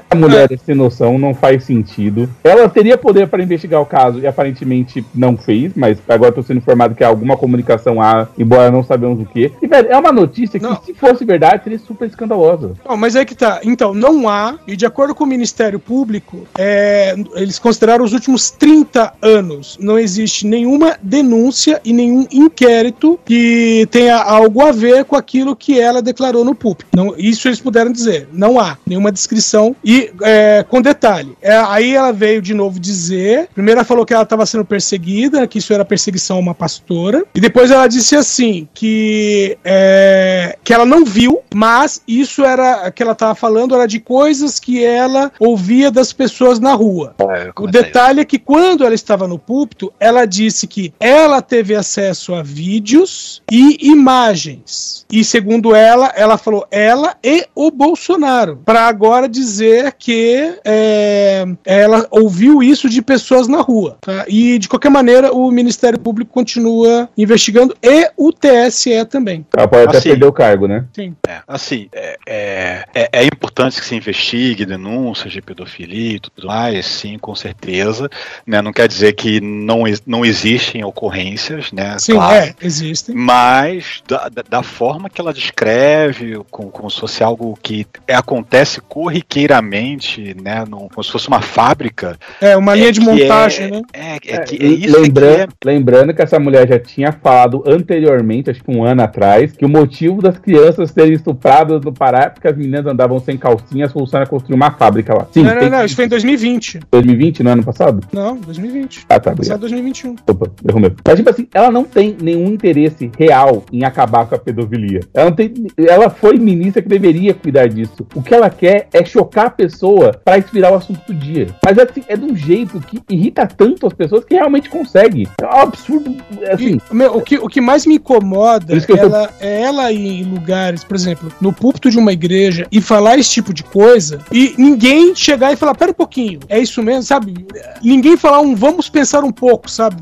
[0.10, 2.30] A mulher sem noção não faz sentido.
[2.43, 6.58] Ela teria poder para investigar o caso e aparentemente não fez, mas agora estou sendo
[6.58, 9.52] informado que há alguma comunicação há, embora não sabemos o que.
[9.62, 12.74] E, velho, é uma notícia que, se fosse verdade, seria super escandalosa.
[12.88, 13.60] Não, mas é que tá.
[13.64, 18.50] Então, não há, e de acordo com o Ministério Público, é, eles consideraram os últimos
[18.50, 19.78] 30 anos.
[19.80, 25.80] Não existe nenhuma denúncia e nenhum inquérito que tenha algo a ver com aquilo que
[25.80, 26.90] ela declarou no público.
[26.96, 28.30] Não, isso eles puderam dizer.
[28.32, 29.76] Não há nenhuma descrição.
[29.84, 33.50] E é, com detalhe, é, aí ela veio de novo dizer.
[33.54, 35.09] Primeiro ela falou que ela estava sendo perseguida,
[35.48, 37.24] que isso era perseguição a uma pastora.
[37.34, 43.02] E depois ela disse assim: que, é, que ela não viu, mas isso era que
[43.02, 47.15] ela estava falando era de coisas que ela ouvia das pessoas na rua.
[47.58, 52.34] o detalhe é que quando ela estava no púlpito, ela disse que ela teve acesso
[52.34, 55.06] a vídeos e imagens.
[55.12, 58.62] E segundo ela, ela falou ela e o Bolsonaro.
[58.65, 63.98] Para agora dizer que é, ela ouviu isso de pessoas na rua.
[64.02, 64.26] tá?
[64.28, 64.99] E de qualquer maneira,
[65.34, 69.46] o Ministério Público continua investigando e o TSE também.
[69.56, 70.10] Ela pode até Assim.
[70.10, 70.86] perder o cargo, né?
[70.94, 71.16] Sim.
[71.28, 76.48] É, assim, é, é, é- é importante que se investigue denúncias de pedofilia e tudo
[76.48, 78.10] mais, sim, com certeza.
[78.46, 78.62] Né?
[78.62, 81.98] Não quer dizer que não, não existem ocorrências, né?
[82.00, 82.46] Sim, claro.
[82.46, 83.16] é, existem.
[83.16, 88.80] Mas da, da- forma que ela descreve, como, como se fosse algo que é- acontece
[88.82, 90.64] corriqueiramente, né?
[90.68, 92.18] num- como se fosse uma fábrica.
[92.42, 93.82] É, uma linha de que montagem, é- né?
[93.94, 97.63] É, é, É, que, é isso lembrando, é lembrando que essa mulher já tinha falado
[97.65, 102.23] anteriormente, acho que um ano atrás, que o motivo das crianças serem estupradas no Pará
[102.23, 105.28] é porque as meninas andavam sem calcinha, a solução era construir uma fábrica lá.
[105.32, 106.80] Sim, não, não, não, isso foi em 2020.
[106.91, 108.06] 2020, no ano passado?
[108.12, 109.06] Não, 2020.
[109.10, 109.60] Ah, tá, Passado obrigado.
[109.62, 110.15] 2021.
[110.28, 110.91] Opa, errou.
[111.06, 115.02] Mas, tipo assim, ela não tem nenhum interesse real em acabar com a pedofilia.
[115.13, 115.54] Ela não tem.
[115.78, 118.06] Ela foi ministra que deveria cuidar disso.
[118.15, 121.47] O que ela quer é chocar a pessoa pra inspirar o assunto do dia.
[121.63, 125.28] Mas assim, é de um jeito que irrita tanto as pessoas que realmente consegue.
[125.42, 126.15] É um absurdo.
[126.52, 126.80] Assim.
[126.92, 130.22] E, meu, o, que, o que mais me incomoda eu tô- ela, é ela ir
[130.22, 134.20] em lugares, por exemplo, no púlpito de uma igreja e falar esse tipo de coisa
[134.32, 137.46] e ninguém chegar e falar, pera um pouquinho, é isso mesmo, sabe?
[137.84, 139.98] Ninguém falar um vamos pensar um pouco, sabe?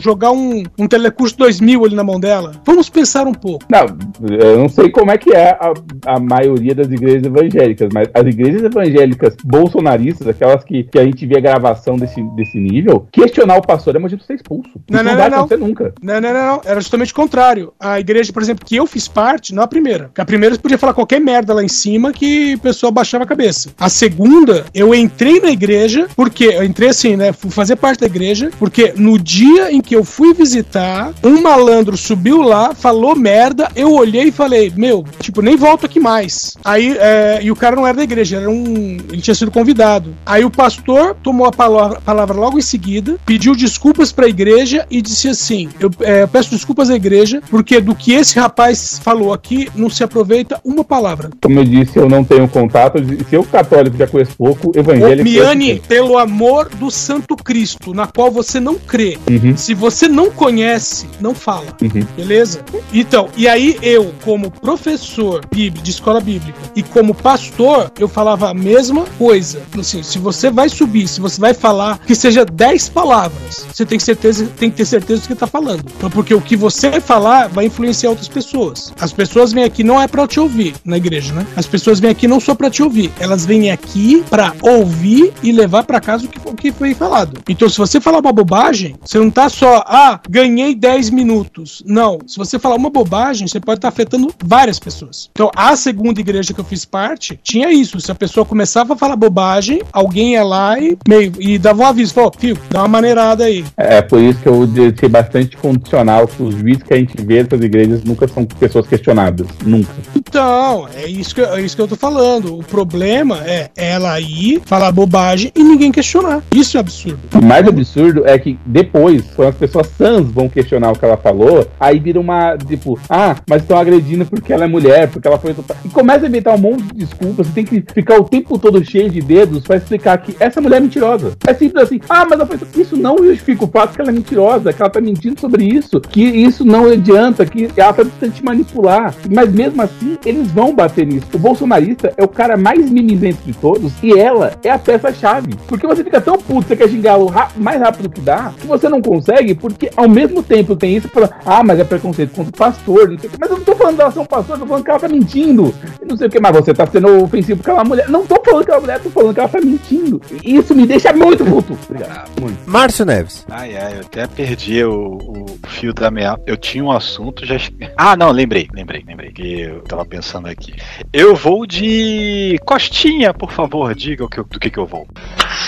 [0.00, 2.52] Jogar um, um telecurso 2000 ali na mão dela.
[2.64, 3.64] Vamos pensar um pouco.
[3.68, 3.86] Não,
[4.28, 5.72] eu não sei como é que é a,
[6.06, 11.26] a maioria das igrejas evangélicas, mas as igrejas evangélicas bolsonaristas, aquelas que, que a gente
[11.26, 14.70] vê a gravação desse, desse nível, questionar o pastor é motivo de ser expulso.
[14.90, 15.38] Não, não, não, não.
[15.38, 15.94] acontecer nunca.
[16.02, 16.62] Não, não, não, não.
[16.64, 17.72] Era justamente o contrário.
[17.78, 20.04] A igreja, por exemplo, que eu fiz parte, não a primeira.
[20.04, 23.24] Porque a primeira você podia falar qualquer merda lá em cima que o pessoal baixava
[23.24, 23.70] a cabeça.
[23.78, 27.32] A segunda, eu entrei na igreja, porque eu entrei assim, né?
[27.32, 31.96] Fui fazer parte da igreja, porque no dia em que eu fui visitar, um malandro
[31.96, 36.56] subiu lá, falou merda, eu olhei e falei, meu, tipo, nem volto aqui mais.
[36.64, 38.96] Aí, é, e o cara não era da igreja, era um.
[39.10, 40.14] Ele tinha sido convidado.
[40.24, 43.54] Aí o pastor tomou a palavra, palavra logo em seguida, pediu
[43.98, 47.94] desculpas pra pra igreja e disse assim: eu, é, peço desculpas à igreja, porque do
[47.94, 51.30] que esse rapaz falou aqui não se aproveita uma palavra.
[51.42, 52.98] Como eu disse, eu não tenho contato.
[53.28, 55.28] Se eu, católico, já conheço pouco, evangélico.
[55.28, 59.18] Miane, pelo amor do Santo Cristo, na qual você não crê.
[59.28, 59.56] Uhum.
[59.56, 61.76] Se você não conhece, não fala.
[61.80, 62.06] Uhum.
[62.16, 62.60] Beleza?
[62.92, 68.50] Então, e aí eu, como professor bíblico, de escola bíblica e como pastor, eu falava
[68.50, 69.62] a mesma coisa.
[69.78, 73.98] Assim, se você vai subir, se você vai falar, que seja 10 palavras, você tem
[73.98, 75.84] que, certeza, tem que ter certeza do que tá falando.
[75.96, 78.92] Então, porque o que você falar vai influenciar outras pessoas.
[79.00, 81.46] As pessoas vêm aqui não é pra te ouvir na igreja, né?
[81.56, 85.52] As pessoas vêm aqui não só pra te ouvir, elas vêm aqui pra ouvir e
[85.52, 87.40] levar pra casa o que, o que foi falado.
[87.48, 91.82] Então, se você falar uma bobagem, você não tá só, ah, ganhei 10 minutos.
[91.86, 92.18] Não.
[92.26, 95.30] Se você falar uma bobagem, você pode estar afetando várias pessoas.
[95.32, 98.00] Então, a segunda igreja que eu fiz parte tinha isso.
[98.00, 101.86] Se a pessoa começava a falar bobagem, alguém ia lá e, meio, e dava um
[101.86, 103.64] aviso: falou, filho, dá uma maneirada aí.
[103.76, 107.42] É por isso que eu deixei bastante condicional que os juízes que a gente vê
[107.42, 109.46] nessas igrejas nunca são pessoas questionadas.
[109.64, 109.92] Nunca.
[110.14, 112.58] Então, é isso, que, é isso que eu tô falando.
[112.58, 116.42] O problema é ela ir falar bobagem e ninguém questionar.
[116.54, 117.18] Isso é absurdo.
[117.34, 121.16] O mais absurdo é que depois, quando as pessoas sãs vão questionar o que ela
[121.16, 125.38] falou, aí vira uma, tipo, ah, mas estão agredindo porque ela é mulher, porque ela
[125.38, 125.54] foi.
[125.84, 127.46] E começa a inventar um monte de desculpas.
[127.46, 130.76] Você tem que ficar o tempo todo cheio de dedos pra explicar que essa mulher
[130.76, 131.32] é mentirosa.
[131.46, 132.58] É simples assim, ah, mas ela foi...
[132.76, 136.00] isso não justifica o fato que ela é mentirosa, que ela tá mentindo sobre isso,
[136.00, 139.14] que isso não adianta, que ela tá tentando te manipular.
[139.30, 141.26] Mas mesmo assim, eles vão bater nisso.
[141.32, 145.54] O bolsonarista é o cara mais mimizento de todos e ela é a peça-chave.
[145.66, 148.88] Porque você fica tão puto, você quer xingá-lo ra mais rápido que dá, que você
[148.88, 152.56] não consegue, porque ao mesmo tempo tem isso, fala, ah, mas é preconceito contra o
[152.56, 153.38] pastor, não sei o que.
[153.40, 155.08] Mas eu não tô falando dela ser um pastor, eu tô falando que ela tá
[155.08, 155.74] mentindo.
[156.08, 158.08] Não sei o que, mas você tá sendo ofensivo porque ela mulher.
[158.08, 160.20] Não tô falando que ela é mulher, tô falando que ela tá mentindo.
[160.44, 161.78] E isso me deixa muito puto.
[161.88, 162.30] Obrigado.
[162.40, 162.58] Muito.
[162.66, 163.44] Márcio Neves.
[163.50, 166.38] Ai, ai, eu até perdi o, o fio da meia.
[166.46, 167.56] Eu tinha um assunto já.
[167.96, 169.32] Ah, não, lembrei, lembrei, lembrei.
[169.32, 170.74] Que eu tava pensando aqui.
[171.12, 175.08] Eu vou de Costinha, por favor, diga o que, do que, que eu vou.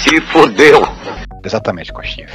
[0.03, 0.83] Se fodeu.
[1.45, 2.27] Exatamente, Costinha.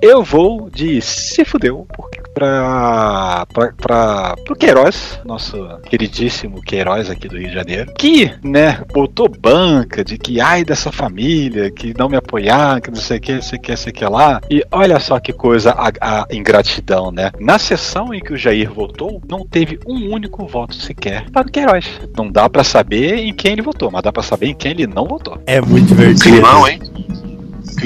[0.00, 1.86] Eu vou de se fudeu,
[2.34, 8.82] pra, pra, pra, pro Queiroz, nosso queridíssimo Queiroz aqui do Rio de Janeiro, que, né,
[8.92, 13.20] botou banca de que ai dessa família, que não me apoiar, que não sei o
[13.20, 14.40] que, sei o que, sei o que lá.
[14.50, 17.30] E olha só que coisa a, a ingratidão, né?
[17.38, 21.50] Na sessão em que o Jair votou, não teve um único voto sequer para o
[21.50, 22.00] Queiroz.
[22.16, 24.86] Não dá pra saber em quem ele votou, mas dá pra saber em quem ele
[24.86, 25.40] não votou.
[25.46, 26.30] É muito divertido.
[26.30, 26.80] Climão, hein?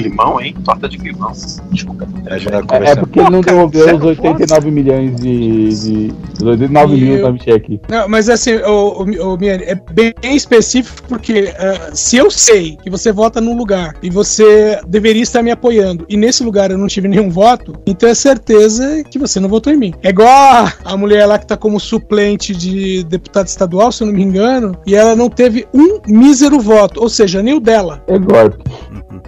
[0.03, 0.55] Climão, hein?
[0.63, 1.31] Torta de climão.
[1.71, 2.07] Desculpa.
[2.27, 5.69] É, é porque ele não devolveu os 89 milhões de.
[5.69, 7.79] de os 89 E mil eu- da cheque.
[7.89, 12.77] Não, mas assim, o, o, o Miane, é bem específico porque ah, se eu sei
[12.81, 16.77] que você vota num lugar e você deveria estar me apoiando e nesse lugar eu
[16.77, 19.93] não tive nenhum voto, então é certeza que você não votou em mim.
[20.03, 24.07] É igual a, a mulher lá que tá como suplente de deputado estadual, se eu
[24.07, 28.03] não me engano, e ela não teve um mísero voto, ou seja, nem o dela.
[28.07, 28.57] É golpe.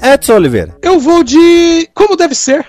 [0.02, 0.76] Edson Oliveira.
[0.82, 2.66] Eu vou de como deve ser.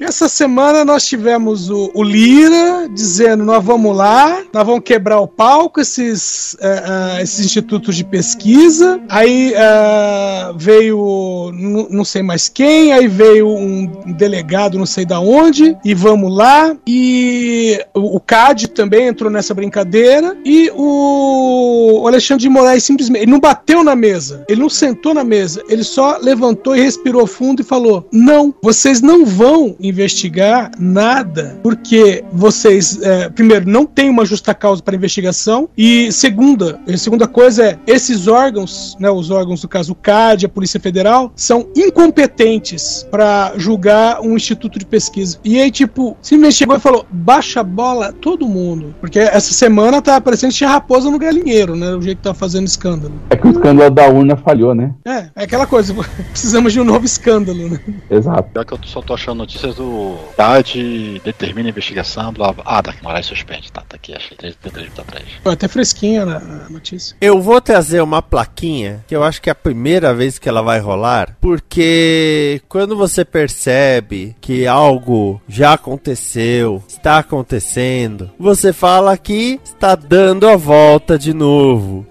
[0.00, 5.26] Essa semana nós tivemos o, o Lira dizendo: nós vamos lá, nós vamos quebrar o
[5.26, 9.00] pau com esses, eh, ah, esses institutos de pesquisa.
[9.08, 11.50] Aí ah, veio
[11.90, 13.86] não sei mais quem, aí veio um
[14.16, 16.76] delegado não sei da onde, e vamos lá.
[16.86, 20.36] E o, o CAD também entrou nessa brincadeira.
[20.44, 25.24] E o Alexandre de Moraes simplesmente ele não bateu na mesa, ele não sentou na
[25.24, 31.58] mesa, ele só levantou e respirou fundo e falou: Não, vocês não vão investigar nada,
[31.62, 37.26] porque vocês, é, primeiro, não tem uma justa causa para investigação, e segunda, a segunda
[37.26, 41.68] coisa é: esses órgãos, né, os órgãos, no caso o CAD, a Polícia Federal, são
[41.76, 45.38] incompetentes para julgar um instituto de pesquisa.
[45.44, 48.94] E aí, tipo, simplesmente chegou e falou: baixa a bola todo mundo.
[49.00, 51.94] Porque essa semana tá parecendo que tinha raposa no galinheiro, né?
[51.94, 53.14] O jeito que tá fazendo escândalo.
[53.30, 54.94] É que o escândalo da urna falhou, né?
[55.04, 55.94] É, é aquela coisa,
[56.30, 57.80] precisamos de um novo escândalo, né?
[58.10, 58.50] Exato.
[58.52, 62.64] Pior que eu só tô achando notícias do TAD, determina a investigação, blá blá.
[62.66, 63.70] Ah, Dark Moraes suspende.
[63.70, 65.24] Tá, tá aqui, achei 3 minutos atrás.
[65.42, 67.16] Foi até fresquinha na na notícia.
[67.20, 70.62] Eu vou trazer uma plaquinha que eu acho que é a primeira vez que ela
[70.62, 79.60] vai rolar, porque quando você percebe que algo já aconteceu, está acontecendo, você fala que
[79.64, 82.06] está dando a volta de novo.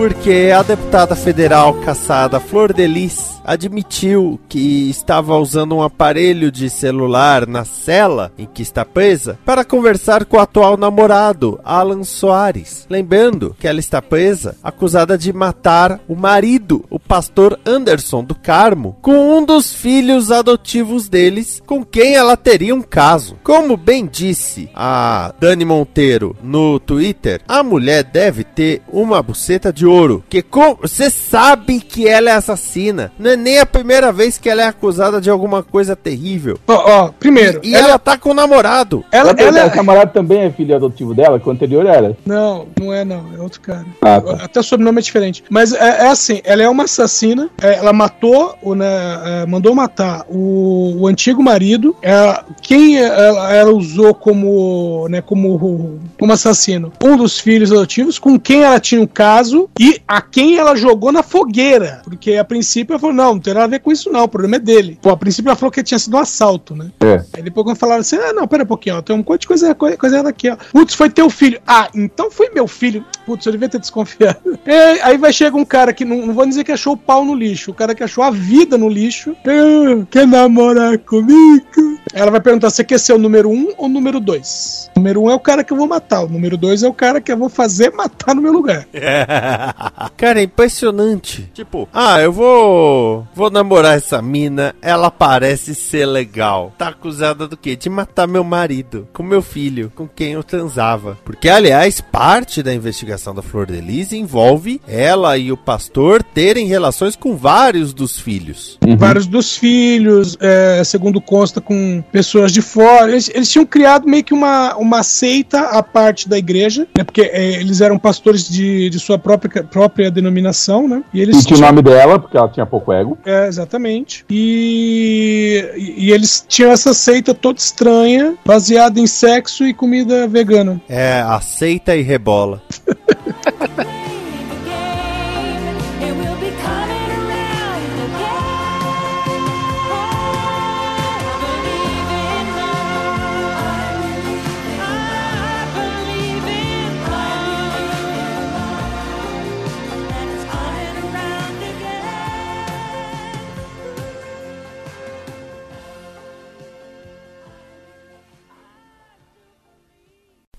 [0.00, 6.68] Porque a deputada federal caçada Flor de Lis admitiu que estava usando um aparelho de
[6.68, 12.86] celular na cela em que está presa para conversar com o atual namorado, Alan Soares.
[12.88, 18.96] Lembrando que ela está presa acusada de matar o marido, o pastor Anderson do Carmo,
[19.00, 23.36] com um dos filhos adotivos deles, com quem ela teria um caso.
[23.42, 29.86] Como bem disse a Dani Monteiro no Twitter, a mulher deve ter uma buceta de
[29.86, 30.44] ouro, que
[30.80, 33.12] você sabe que ela é assassina.
[33.18, 36.58] Não é nem a primeira vez que ela é acusada de alguma coisa terrível.
[36.66, 37.60] Ó, ó, primeiro.
[37.62, 37.88] E, e ela...
[37.88, 39.04] ela tá com o namorado.
[39.10, 39.72] Ela, ela, ela...
[39.72, 42.16] O namorado também é filho adotivo dela, que o anterior era.
[42.24, 43.86] Não, não é não, é outro cara.
[44.00, 44.44] Ah, tá.
[44.44, 45.44] Até o sobrenome é diferente.
[45.48, 48.86] Mas é, é assim, ela é uma assassina, é, ela matou, o, né,
[49.24, 55.98] é, mandou matar o, o antigo marido, é, quem ela, ela, usou como, né, como,
[56.18, 56.92] como assassino?
[57.02, 61.12] Um dos filhos adotivos, com quem ela tinha um caso e a quem ela jogou
[61.12, 62.00] na fogueira.
[62.04, 64.28] Porque a princípio ela falou, não, não tem nada a ver com isso não, o
[64.28, 64.98] problema é dele.
[65.02, 66.90] Pô, a princípio ela falou que tinha sido um assalto, né?
[67.00, 67.22] É.
[67.34, 69.46] Aí depois quando falaram assim, ah, não, pera um pouquinho, ó, tem um monte de
[69.46, 70.56] coisa, coisa, coisa aqui, ó.
[70.72, 71.60] Putz, foi teu filho.
[71.66, 73.04] Ah, então foi meu filho.
[73.26, 74.40] Putz, eu devia ter desconfiado.
[74.70, 77.24] É, aí vai chegar um cara que, não, não vou dizer que achou o pau
[77.24, 79.34] no lixo, o cara que achou a vida no lixo.
[79.44, 81.98] Ah, quer namorar comigo?
[82.12, 84.90] Ela vai perguntar, você quer ser o número um ou o número dois?
[84.94, 86.92] O número um é o cara que eu vou matar, o número dois é o
[86.92, 88.86] cara que eu vou fazer matar no meu lugar.
[90.16, 91.50] cara, é impressionante.
[91.52, 96.72] Tipo, ah, eu vou vou namorar essa mina, ela parece ser legal.
[96.76, 97.76] Tá acusada do quê?
[97.76, 101.18] De matar meu marido, com meu filho, com quem eu transava.
[101.24, 106.66] Porque, aliás, parte da investigação da Flor de Lis envolve ela e o pastor terem
[106.66, 108.78] relações com vários dos filhos.
[108.86, 108.96] Uhum.
[108.96, 113.10] Vários dos filhos, é, segundo consta, com pessoas de fora.
[113.10, 117.04] Eles, eles, tinham criado meio que uma, uma seita à parte da igreja, né?
[117.04, 121.02] Porque é, eles eram pastores de, de sua própria, própria denominação, né?
[121.12, 122.99] E eles e tinha o nome dela, porque ela tinha pouco ego.
[123.24, 124.24] É, exatamente.
[124.30, 130.80] E, e, e eles tinham essa seita toda estranha, baseada em sexo e comida vegana.
[130.88, 132.62] É, aceita e rebola.